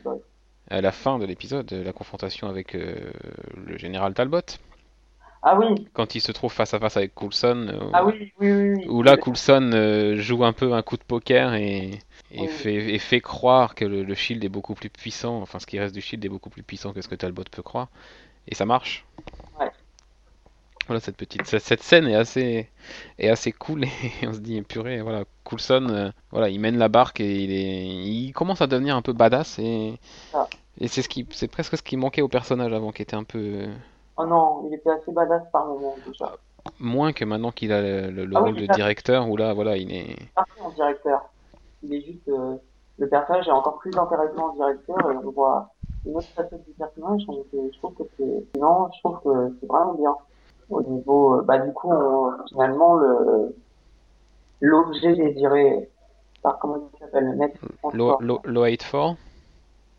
Boss. 0.02 0.20
À 0.70 0.80
la 0.80 0.92
fin 0.92 1.18
de 1.18 1.26
l'épisode, 1.26 1.70
la 1.72 1.92
confrontation 1.92 2.48
avec 2.48 2.74
euh, 2.76 2.94
le 3.66 3.76
général 3.76 4.14
Talbot, 4.14 4.40
Ah 5.42 5.58
oui, 5.58 5.88
quand 5.94 6.14
il 6.14 6.20
se 6.20 6.32
trouve 6.32 6.52
face 6.52 6.74
à 6.74 6.78
face 6.78 6.96
avec 6.96 7.14
Coulson. 7.14 7.66
euh, 7.68 7.90
ah 7.92 8.04
oui, 8.04 8.32
oui, 8.38 8.52
oui. 8.52 8.70
oui. 8.76 8.86
où 8.88 9.02
là 9.02 9.16
Coulson 9.16 9.70
euh, 9.74 10.16
joue 10.16 10.44
un 10.44 10.52
peu 10.52 10.72
un 10.74 10.82
coup 10.82 10.96
de 10.96 11.02
poker 11.04 11.54
et, 11.54 11.98
et 12.30 12.46
Oui. 12.46 12.48
fait, 12.48 12.74
et 12.94 12.98
fait 12.98 13.20
croire 13.20 13.74
que 13.74 13.84
le, 13.84 14.04
le 14.04 14.14
shield 14.14 14.44
est 14.44 14.48
beaucoup 14.48 14.74
plus 14.74 14.90
puissant, 14.90 15.40
enfin 15.42 15.58
ce 15.58 15.66
qui 15.66 15.78
reste 15.80 15.94
du 15.94 16.00
shield 16.02 16.24
est 16.24 16.28
beaucoup 16.28 16.50
plus 16.50 16.62
puissant 16.62 16.92
que 16.92 17.00
ce 17.02 17.08
que 17.08 17.14
Talbot 17.16 17.44
peut 17.50 17.62
croire. 17.62 17.88
Et 18.48 18.54
ça 18.54 18.66
marche. 18.66 19.06
Ouais. 19.58 19.70
Voilà, 20.90 20.98
cette 20.98 21.16
petite 21.16 21.46
cette, 21.46 21.84
scène 21.84 22.08
est 22.08 22.16
assez 22.16 22.68
est 23.20 23.28
assez 23.28 23.52
cool 23.52 23.84
et 23.84 24.26
on 24.26 24.32
se 24.32 24.40
dit 24.40 24.60
purée, 24.62 25.02
voilà, 25.02 25.22
Coulson 25.44 25.86
euh, 25.88 26.10
voilà, 26.32 26.48
il 26.48 26.58
mène 26.58 26.78
la 26.78 26.88
barque 26.88 27.20
et 27.20 27.32
il 27.44 27.52
est 27.52 27.86
il 27.86 28.32
commence 28.32 28.60
à 28.60 28.66
devenir 28.66 28.96
un 28.96 29.00
peu 29.00 29.12
badass 29.12 29.60
et 29.60 30.00
Ah. 30.34 30.48
et 30.80 30.88
c'est 30.88 31.02
ce 31.02 31.08
qui 31.08 31.24
c'est 31.30 31.46
presque 31.46 31.76
ce 31.76 31.82
qui 31.84 31.96
manquait 31.96 32.22
au 32.22 32.28
personnage 32.28 32.72
avant 32.72 32.90
qui 32.90 33.02
était 33.02 33.14
un 33.14 33.22
peu 33.22 33.68
Oh 34.16 34.26
non, 34.26 34.66
il 34.66 34.74
était 34.74 34.90
assez 34.90 35.12
badass 35.12 35.44
par 35.52 35.64
moment 35.66 35.94
déjà. 36.04 36.34
moins 36.80 37.12
que 37.12 37.24
maintenant 37.24 37.52
qu'il 37.52 37.70
a 37.72 38.10
le, 38.10 38.28
Ah 38.34 38.42
oui, 38.42 38.50
rôle 38.50 38.60
de 38.60 38.66
directeur 38.74 39.28
où 39.28 39.36
là 39.36 39.54
voilà, 39.54 39.76
il 39.76 39.92
est 39.94 40.16
en 40.60 40.70
directeur. 40.70 41.22
Il 41.84 41.94
est 41.94 42.00
juste, 42.00 42.28
euh, 42.30 42.56
le 42.98 43.08
personnage 43.08 43.46
est 43.46 43.52
encore 43.52 43.78
plus 43.78 43.96
intéressant 43.96 44.48
en 44.48 44.54
directeur 44.54 44.98
et 45.12 45.16
on 45.18 45.30
voit 45.30 45.70
une 46.04 46.16
autre 46.16 46.26
facette 46.34 46.64
du 46.66 46.72
personnage. 46.72 47.24
Donc, 47.26 47.46
euh, 47.54 47.70
je 47.72 47.78
trouve 47.78 47.94
que 47.94 48.02
c'est, 48.18 48.58
non, 48.58 48.88
je 48.92 48.98
trouve 49.04 49.20
que 49.22 49.56
c'est 49.60 49.66
vraiment 49.68 49.94
bien. 49.94 50.16
Au 50.70 50.82
niveau, 50.82 51.40
euh, 51.40 51.42
bah, 51.42 51.58
du 51.58 51.72
coup, 51.72 51.90
on- 51.92 52.32
finalement, 52.48 52.96
le, 52.96 53.54
l'objet 54.60 55.14
désiré 55.16 55.90
par, 56.42 56.58
comment 56.58 56.90
il 56.94 56.98
s'appelle, 57.00 57.24
le 57.26 57.36
mec 57.36 57.54
qui 57.60 57.72
Lo, 57.92 58.16
transporte. 58.16 58.22
Lo, 58.22 58.40
Lo 58.44 58.62
84. 58.64 59.16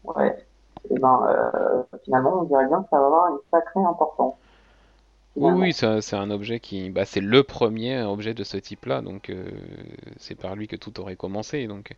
Ouais. 0.04 0.48
Et 0.90 1.00
ben, 1.00 1.22
euh, 1.30 1.84
finalement, 2.04 2.42
on 2.42 2.44
dirait 2.44 2.68
bien 2.68 2.82
que 2.84 2.90
ça 2.90 3.00
va 3.00 3.06
avoir 3.08 3.30
une 3.32 3.40
sacrée 3.52 3.80
importance. 3.84 4.36
Oui, 5.36 5.54
Finalement. 5.54 5.62
oui, 5.62 5.74
c'est 5.74 6.16
un 6.16 6.30
objet 6.30 6.60
qui, 6.60 6.90
bah, 6.90 7.06
c'est 7.06 7.22
le 7.22 7.44
premier 7.44 8.02
objet 8.04 8.34
de 8.34 8.44
ce 8.44 8.58
type-là, 8.58 9.02
donc 9.02 9.30
euh, 9.30 9.50
c'est 10.18 10.36
par 10.36 10.56
lui 10.56 10.68
que 10.68 10.76
tout 10.76 11.00
aurait 11.00 11.16
commencé. 11.16 11.68
Donc, 11.68 11.94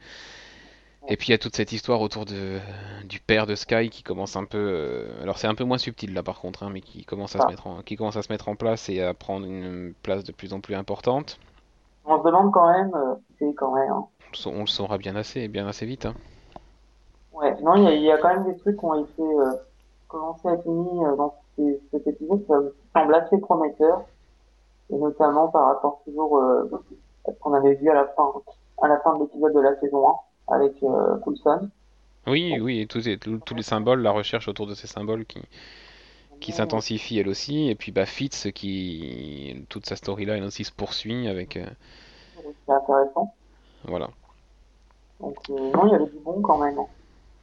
et 1.08 1.18
puis 1.18 1.28
il 1.28 1.32
y 1.32 1.34
a 1.36 1.38
toute 1.38 1.56
cette 1.56 1.72
histoire 1.72 2.02
autour 2.02 2.26
de 2.26 2.60
du 3.06 3.20
père 3.20 3.46
de 3.48 3.56
Sky 3.56 3.90
qui 3.90 4.04
commence 4.04 4.36
un 4.36 4.46
peu, 4.46 4.58
euh, 4.58 5.22
alors 5.22 5.38
c'est 5.38 5.48
un 5.48 5.56
peu 5.56 5.64
moins 5.66 5.78
subtil 5.78 6.14
là 6.14 6.24
par 6.24 6.40
contre, 6.40 6.64
hein, 6.64 6.70
mais 6.72 6.82
qui 6.82 7.04
commence 7.06 7.36
à 7.36 7.40
se 7.40 7.46
Ah. 7.46 7.50
mettre 7.50 7.68
en, 7.68 7.82
qui 7.82 7.96
commence 7.96 8.16
à 8.16 8.22
se 8.22 8.32
mettre 8.32 8.48
en 8.50 8.56
place 8.56 8.90
et 8.90 9.02
à 9.02 9.14
prendre 9.14 9.46
une 9.46 9.94
place 10.04 10.24
de 10.24 10.32
plus 10.32 10.54
en 10.54 10.60
plus 10.62 10.76
importante. 10.76 11.40
On 12.06 12.18
se 12.20 12.24
demande 12.26 12.52
quand 12.52 12.72
même, 12.72 12.92
euh, 12.96 13.16
c'est 13.40 13.54
quand 13.56 13.74
même, 13.76 13.92
hein. 13.92 14.06
On 14.48 14.62
le 14.62 14.66
saura 14.68 14.98
bien 14.98 15.16
assez, 15.16 15.48
bien 15.48 15.68
assez 15.68 15.86
vite. 15.86 16.06
hein. 16.06 16.16
Ouais, 17.34 17.56
non, 17.62 17.76
il 17.76 17.84
y 17.84 17.88
a, 17.88 17.94
il 17.94 18.02
y 18.04 18.12
a 18.12 18.18
quand 18.18 18.30
même 18.30 18.46
des 18.46 18.58
trucs 18.58 18.78
qui 18.78 18.86
ont 18.86 18.96
été 19.04 19.22
euh, 19.22 19.52
commencé 20.08 20.48
à 20.48 20.54
être 20.54 20.66
mis 20.66 21.04
euh, 21.06 21.16
dans 21.16 21.36
ces- 21.56 21.80
cet 21.92 22.08
épisode, 22.08 22.44
ça 22.48 22.56
semble 22.96 23.14
assez 23.16 23.38
prometteur, 23.40 24.02
et 24.92 24.96
notamment 24.96 25.48
par 25.50 25.66
rapport 25.66 26.02
toujours 26.06 26.42
à 26.42 26.64
ce 27.32 27.40
qu'on 27.40 27.54
avait 27.54 27.76
vu 27.76 27.90
à 27.90 27.94
la 27.94 28.06
fin, 28.08 28.32
à 28.82 28.88
la 28.88 29.00
fin 29.00 29.16
de 29.16 29.24
l'épisode 29.24 29.54
de 29.54 29.60
la 29.62 29.80
saison 29.80 30.10
1 30.10 30.14
avec 30.48 30.82
euh, 30.84 31.18
Coulson. 31.20 31.70
Oui, 32.28 32.60
oui, 32.62 32.86
tous, 32.88 33.06
les- 33.06 33.18
tous 33.18 33.40
tous 33.40 33.54
les 33.56 33.64
symboles, 33.64 34.02
la 34.02 34.12
recherche 34.12 34.48
autour 34.50 34.68
de 34.68 34.74
ces 34.76 34.88
symboles 34.88 35.26
qui, 35.26 35.40
qui 36.40 36.52
s'intensifie 36.52 37.18
elle 37.20 37.28
aussi, 37.30 37.70
et 37.70 37.76
puis 37.76 37.92
bah 37.92 38.06
Fitz 38.06 38.48
qui 38.54 39.66
toute 39.70 39.86
sa 39.86 39.96
storyline 39.96 40.44
aussi 40.44 40.64
se 40.64 40.72
poursuit 40.72 41.28
avec 41.28 41.58
euh, 41.58 41.66
C'est 42.66 42.72
intéressant. 42.74 43.34
voilà. 43.84 44.10
Donc 45.20 45.38
euh, 45.50 45.72
non, 45.72 45.88
il 45.88 45.92
y 45.92 45.96
avait 45.96 46.06
du 46.06 46.20
bon 46.20 46.40
quand 46.44 46.60
même. 46.60 46.78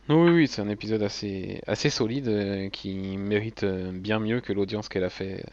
Oui, 0.09 0.31
oui, 0.31 0.49
c'est 0.49 0.61
un 0.61 0.69
épisode 0.69 1.03
assez 1.03 1.61
assez 1.67 1.89
solide 1.89 2.27
euh, 2.29 2.69
qui 2.69 3.17
mérite 3.17 3.63
euh, 3.63 3.93
bien 3.93 4.19
mieux 4.19 4.41
que 4.41 4.53
l'audience 4.53 4.89
qu'elle 4.89 5.05
a 5.05 5.11
fait 5.11 5.45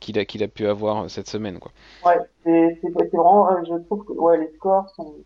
qu'il 0.00 0.18
a 0.18 0.24
qu'il 0.26 0.42
a 0.44 0.48
pu 0.48 0.66
avoir 0.66 1.10
cette 1.10 1.28
semaine 1.28 1.58
quoi. 1.60 1.72
Ouais, 2.02 2.18
c'est 2.44 2.78
c'est 2.82 2.88
c'est 3.10 3.16
vraiment, 3.16 3.64
je 3.64 3.82
trouve 3.86 4.04
que 4.04 4.12
ouais, 4.12 4.38
les 4.38 4.52
scores 4.56 4.90
sont 4.90 5.24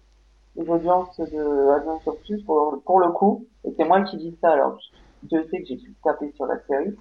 les 0.58 0.68
audiences 0.68 1.18
de 1.18 1.70
Agents 1.70 2.00
of 2.06 2.16
Shield 2.24 2.44
pour, 2.44 2.82
pour 2.84 3.00
le 3.00 3.12
coup, 3.12 3.46
et 3.64 3.72
c'est 3.76 3.84
moi 3.84 4.02
qui 4.02 4.16
dis 4.16 4.36
ça, 4.40 4.50
alors 4.52 4.78
je, 5.22 5.36
je 5.36 5.48
sais 5.48 5.62
que 5.62 5.66
j'ai 5.68 5.76
pu 5.76 5.94
taper 6.04 6.32
sur 6.32 6.46
la 6.46 6.58
série, 6.66 6.94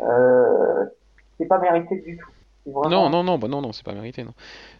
euh, 0.00 0.84
c'est 1.38 1.46
pas 1.46 1.58
mérité 1.58 1.96
du 1.96 2.18
tout. 2.18 2.30
Non, 2.64 3.10
non, 3.10 3.24
non, 3.24 3.38
bah 3.38 3.48
non, 3.48 3.60
non, 3.60 3.72
c'est 3.72 3.84
pas 3.84 3.92
mérité, 3.92 4.22
non. 4.22 4.34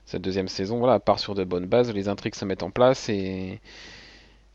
Cette 0.04 0.22
deuxième 0.22 0.46
saison, 0.46 0.78
voilà, 0.78 1.00
part 1.00 1.18
sur 1.18 1.34
de 1.34 1.42
bonnes 1.42 1.66
bases, 1.66 1.92
les 1.92 2.08
intrigues 2.08 2.36
se 2.36 2.44
mettent 2.44 2.62
en 2.62 2.70
place 2.70 3.08
et 3.08 3.60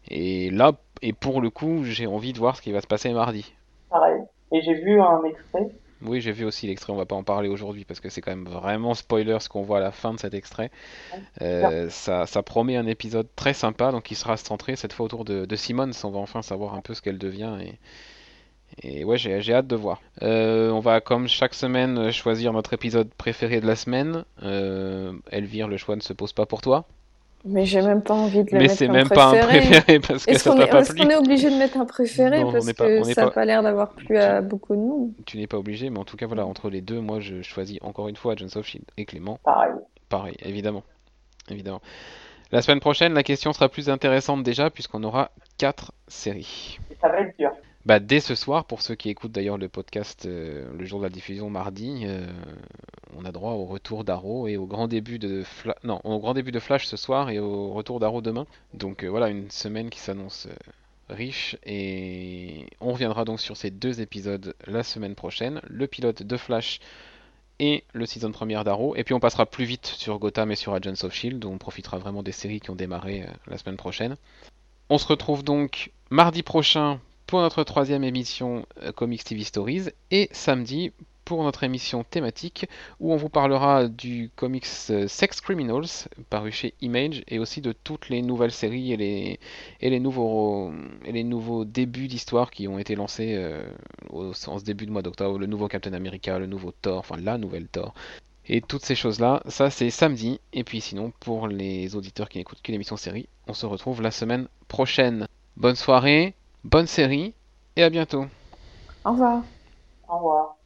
et 0.09 0.49
là 0.49 0.71
et 1.01 1.11
pour 1.11 1.41
le 1.41 1.49
coup, 1.49 1.83
j'ai 1.83 2.07
envie 2.07 2.31
de 2.31 2.37
voir 2.37 2.55
ce 2.55 2.61
qui 2.61 2.71
va 2.71 2.79
se 2.79 2.87
passer 2.87 3.11
mardi. 3.11 3.53
Pareil. 3.89 4.21
Et 4.53 4.61
j'ai 4.61 4.75
vu 4.75 5.01
un 5.01 5.23
extrait. 5.25 5.67
Oui, 6.01 6.21
j'ai 6.21 6.31
vu 6.31 6.45
aussi 6.45 6.67
l'extrait, 6.67 6.93
on 6.93 6.95
va 6.95 7.05
pas 7.05 7.15
en 7.15 7.23
parler 7.23 7.49
aujourd'hui 7.49 7.83
parce 7.85 7.99
que 7.99 8.09
c'est 8.09 8.21
quand 8.21 8.31
même 8.31 8.47
vraiment 8.47 8.93
spoiler 8.93 9.37
ce 9.39 9.49
qu'on 9.49 9.63
voit 9.63 9.77
à 9.77 9.81
la 9.81 9.91
fin 9.91 10.13
de 10.13 10.19
cet 10.19 10.33
extrait. 10.33 10.69
Euh, 11.41 11.89
ça, 11.89 12.27
ça 12.27 12.43
promet 12.43 12.77
un 12.77 12.85
épisode 12.85 13.27
très 13.35 13.53
sympa, 13.53 13.91
donc 13.91 14.11
il 14.11 14.15
sera 14.15 14.37
centré 14.37 14.75
cette 14.75 14.93
fois 14.93 15.05
autour 15.07 15.25
de, 15.25 15.45
de 15.45 15.55
Simmons. 15.55 15.91
On 16.03 16.09
va 16.11 16.19
enfin 16.19 16.41
savoir 16.41 16.75
un 16.75 16.81
peu 16.81 16.93
ce 16.93 17.01
qu'elle 17.01 17.17
devient 17.17 17.57
et, 17.61 17.79
et 18.83 19.03
ouais, 19.05 19.17
j'ai, 19.17 19.41
j'ai 19.41 19.53
hâte 19.53 19.67
de 19.67 19.75
voir. 19.75 20.01
Euh, 20.21 20.69
on 20.69 20.79
va 20.79 21.01
comme 21.01 21.27
chaque 21.27 21.53
semaine 21.53 22.11
choisir 22.11 22.53
notre 22.53 22.73
épisode 22.73 23.09
préféré 23.13 23.59
de 23.59 23.65
la 23.65 23.75
semaine. 23.75 24.23
Euh, 24.43 25.13
Elvire, 25.31 25.67
le 25.67 25.77
choix 25.77 25.95
ne 25.95 26.01
se 26.01 26.13
pose 26.13 26.33
pas 26.33 26.45
pour 26.45 26.61
toi, 26.61 26.85
Mais 27.45 27.65
j'ai 27.65 27.81
même 27.81 28.01
pas 28.01 28.13
envie 28.15 28.43
de 28.43 28.51
le 28.51 28.57
mais 28.57 28.63
mettre 28.63 28.73
c'est 28.75 28.87
même 28.87 29.07
pas 29.07 29.27
un 29.29 29.45
préféré. 29.45 29.99
parce 29.99 30.25
que 30.25 30.31
Est-ce 30.31 30.43
ça 30.43 30.55
t'a 30.55 30.63
est, 30.65 30.69
pas 30.69 30.79
est-ce 30.81 30.93
qu'on 30.93 31.09
est 31.09 31.15
obligé 31.15 31.49
de 31.49 31.55
mettre 31.55 31.77
un 31.77 31.85
préféré 31.85 32.41
Non, 32.43 32.51
parce 32.51 32.65
pas- 32.73 32.85
que 32.87 32.99
on 32.99 33.03
ça 33.05 33.21
n'a 33.21 33.27
pas- 33.27 33.33
pas 33.33 33.45
l'air 33.45 33.63
d'avoir 33.63 33.89
plu 33.93 34.17
à 34.17 34.41
beaucoup 34.41 34.75
de 34.75 34.81
monde? 34.81 35.11
Tu 35.25 35.37
n'es 35.37 35.47
pas 35.47 35.57
obligé, 35.57 35.89
mais 35.89 35.99
en 35.99 36.03
tout 36.05 36.17
cas 36.17 36.25
voilà, 36.25 36.45
entre 36.45 36.69
les 36.69 36.81
deux, 36.81 36.99
moi 36.99 37.19
je 37.19 37.41
choisis 37.41 37.77
encore 37.81 38.09
une 38.09 38.15
fois 38.17 38.33
Agents 38.33 38.57
of 38.59 38.65
Shield 38.65 38.85
et 38.97 39.05
Clément. 39.05 39.39
Pareil. 39.43 39.71
Pareil, 40.09 40.35
évidemment. 40.43 40.83
Évidemment. 41.49 41.79
La 42.51 42.61
semaine 42.61 42.79
prochaine, 42.79 43.13
la 43.13 43.23
question 43.23 43.53
sera 43.53 43.69
plus 43.69 43.89
intéressante 43.89 44.41
déjà, 44.43 44.69
puisqu'on 44.69 45.03
aura 45.03 45.31
4 45.57 45.91
séries. 46.07 46.79
Ça 47.01 47.07
va 47.09 47.19
être 47.21 47.37
dur. 47.37 47.51
Bah, 47.87 48.01
dès 48.01 48.19
ce 48.19 48.35
soir, 48.35 48.65
pour 48.65 48.81
ceux 48.81 48.95
qui 48.95 49.07
écoutent 49.07 49.31
d'ailleurs 49.31 49.57
le 49.57 49.69
podcast 49.69 50.25
euh, 50.25 50.67
le 50.77 50.83
jour 50.83 50.99
de 50.99 51.05
la 51.05 51.09
diffusion 51.09 51.49
mardi, 51.49 52.01
euh, 52.03 52.27
on 53.15 53.23
a 53.23 53.31
droit 53.31 53.53
au 53.53 53.63
retour 53.63 54.03
d'Arrow 54.03 54.49
et 54.49 54.57
au 54.57 54.65
grand 54.65 54.89
début 54.89 55.19
de 55.19 55.45
non, 55.85 56.01
au 56.03 56.19
grand 56.19 56.33
début 56.33 56.51
de 56.51 56.59
Flash 56.59 56.85
ce 56.85 56.97
soir 56.97 57.29
et 57.29 57.39
au 57.39 57.71
retour 57.71 58.01
d'Arrow 58.01 58.19
demain. 58.19 58.45
Donc 58.73 59.05
euh, 59.05 59.07
voilà, 59.07 59.29
une 59.29 59.49
semaine 59.49 59.89
qui 59.89 59.99
s'annonce 59.99 60.49
riche 61.07 61.55
et 61.65 62.65
on 62.81 62.91
reviendra 62.91 63.23
donc 63.23 63.39
sur 63.39 63.55
ces 63.55 63.71
deux 63.71 64.01
épisodes 64.01 64.53
la 64.65 64.83
semaine 64.83 65.15
prochaine, 65.15 65.61
le 65.63 65.87
pilote 65.87 66.23
de 66.23 66.35
Flash 66.35 66.81
et 67.59 67.85
le 67.93 68.05
season 68.05 68.33
première 68.33 68.65
d'Arrow. 68.65 68.97
Et 68.97 69.05
puis 69.05 69.13
on 69.13 69.21
passera 69.21 69.45
plus 69.45 69.63
vite 69.63 69.85
sur 69.85 70.19
Gotham 70.19 70.51
et 70.51 70.57
sur 70.57 70.73
Agents 70.73 71.05
of 71.05 71.13
Shield, 71.13 71.45
où 71.45 71.49
on 71.49 71.57
profitera 71.57 71.99
vraiment 71.99 72.21
des 72.21 72.33
séries 72.33 72.59
qui 72.59 72.69
ont 72.69 72.75
démarré 72.75 73.25
la 73.45 73.57
semaine 73.57 73.77
prochaine. 73.77 74.17
On 74.89 74.97
se 74.97 75.07
retrouve 75.07 75.41
donc 75.41 75.93
mardi 76.09 76.43
prochain 76.43 76.99
pour 77.27 77.41
notre 77.41 77.65
troisième 77.65 78.05
émission 78.05 78.65
euh, 78.81 78.93
Comics 78.93 79.23
TV 79.23 79.43
Stories 79.43 79.89
et 80.11 80.29
samedi 80.31 80.93
pour 81.25 81.43
notre 81.43 81.65
émission 81.65 82.05
thématique 82.05 82.67
où 83.01 83.11
on 83.11 83.17
vous 83.17 83.27
parlera 83.27 83.89
du 83.89 84.31
comics 84.37 84.65
euh, 84.91 85.09
Sex 85.09 85.41
Criminals 85.41 86.07
paru 86.29 86.53
chez 86.53 86.73
Image 86.79 87.23
et 87.27 87.37
aussi 87.37 87.59
de 87.59 87.73
toutes 87.73 88.07
les 88.07 88.21
nouvelles 88.21 88.53
séries 88.53 88.93
et 88.93 88.97
les, 89.81 89.99
nouveaux, 89.99 90.71
et 91.03 91.11
les 91.11 91.25
nouveaux 91.25 91.65
débuts 91.65 92.07
d'histoire 92.07 92.49
qui 92.49 92.69
ont 92.69 92.79
été 92.79 92.95
lancés 92.95 93.35
euh, 93.35 93.61
en 94.09 94.33
ce 94.33 94.63
début 94.63 94.85
de 94.85 94.91
mois 94.91 95.01
d'octobre. 95.01 95.37
Le 95.37 95.47
nouveau 95.47 95.67
Captain 95.67 95.91
America, 95.91 96.39
le 96.39 96.47
nouveau 96.47 96.71
Thor, 96.81 96.99
enfin 96.99 97.17
la 97.17 97.37
nouvelle 97.37 97.67
Thor. 97.67 97.93
Et 98.47 98.61
toutes 98.61 98.85
ces 98.85 98.95
choses-là, 98.95 99.43
ça 99.47 99.69
c'est 99.69 99.89
samedi. 99.89 100.39
Et 100.53 100.63
puis 100.63 100.79
sinon, 100.79 101.11
pour 101.19 101.49
les 101.49 101.97
auditeurs 101.97 102.29
qui 102.29 102.37
n'écoutent 102.37 102.61
qu'une 102.61 102.75
émission 102.75 102.95
série, 102.95 103.27
on 103.47 103.53
se 103.53 103.65
retrouve 103.65 104.01
la 104.01 104.11
semaine 104.11 104.47
prochaine. 104.69 105.27
Bonne 105.57 105.75
soirée, 105.75 106.35
bonne 106.63 106.87
série 106.87 107.33
et 107.75 107.83
à 107.83 107.89
bientôt. 107.89 108.25
Au 109.05 109.11
revoir. 109.11 109.43
Au 110.07 110.17
revoir. 110.17 110.56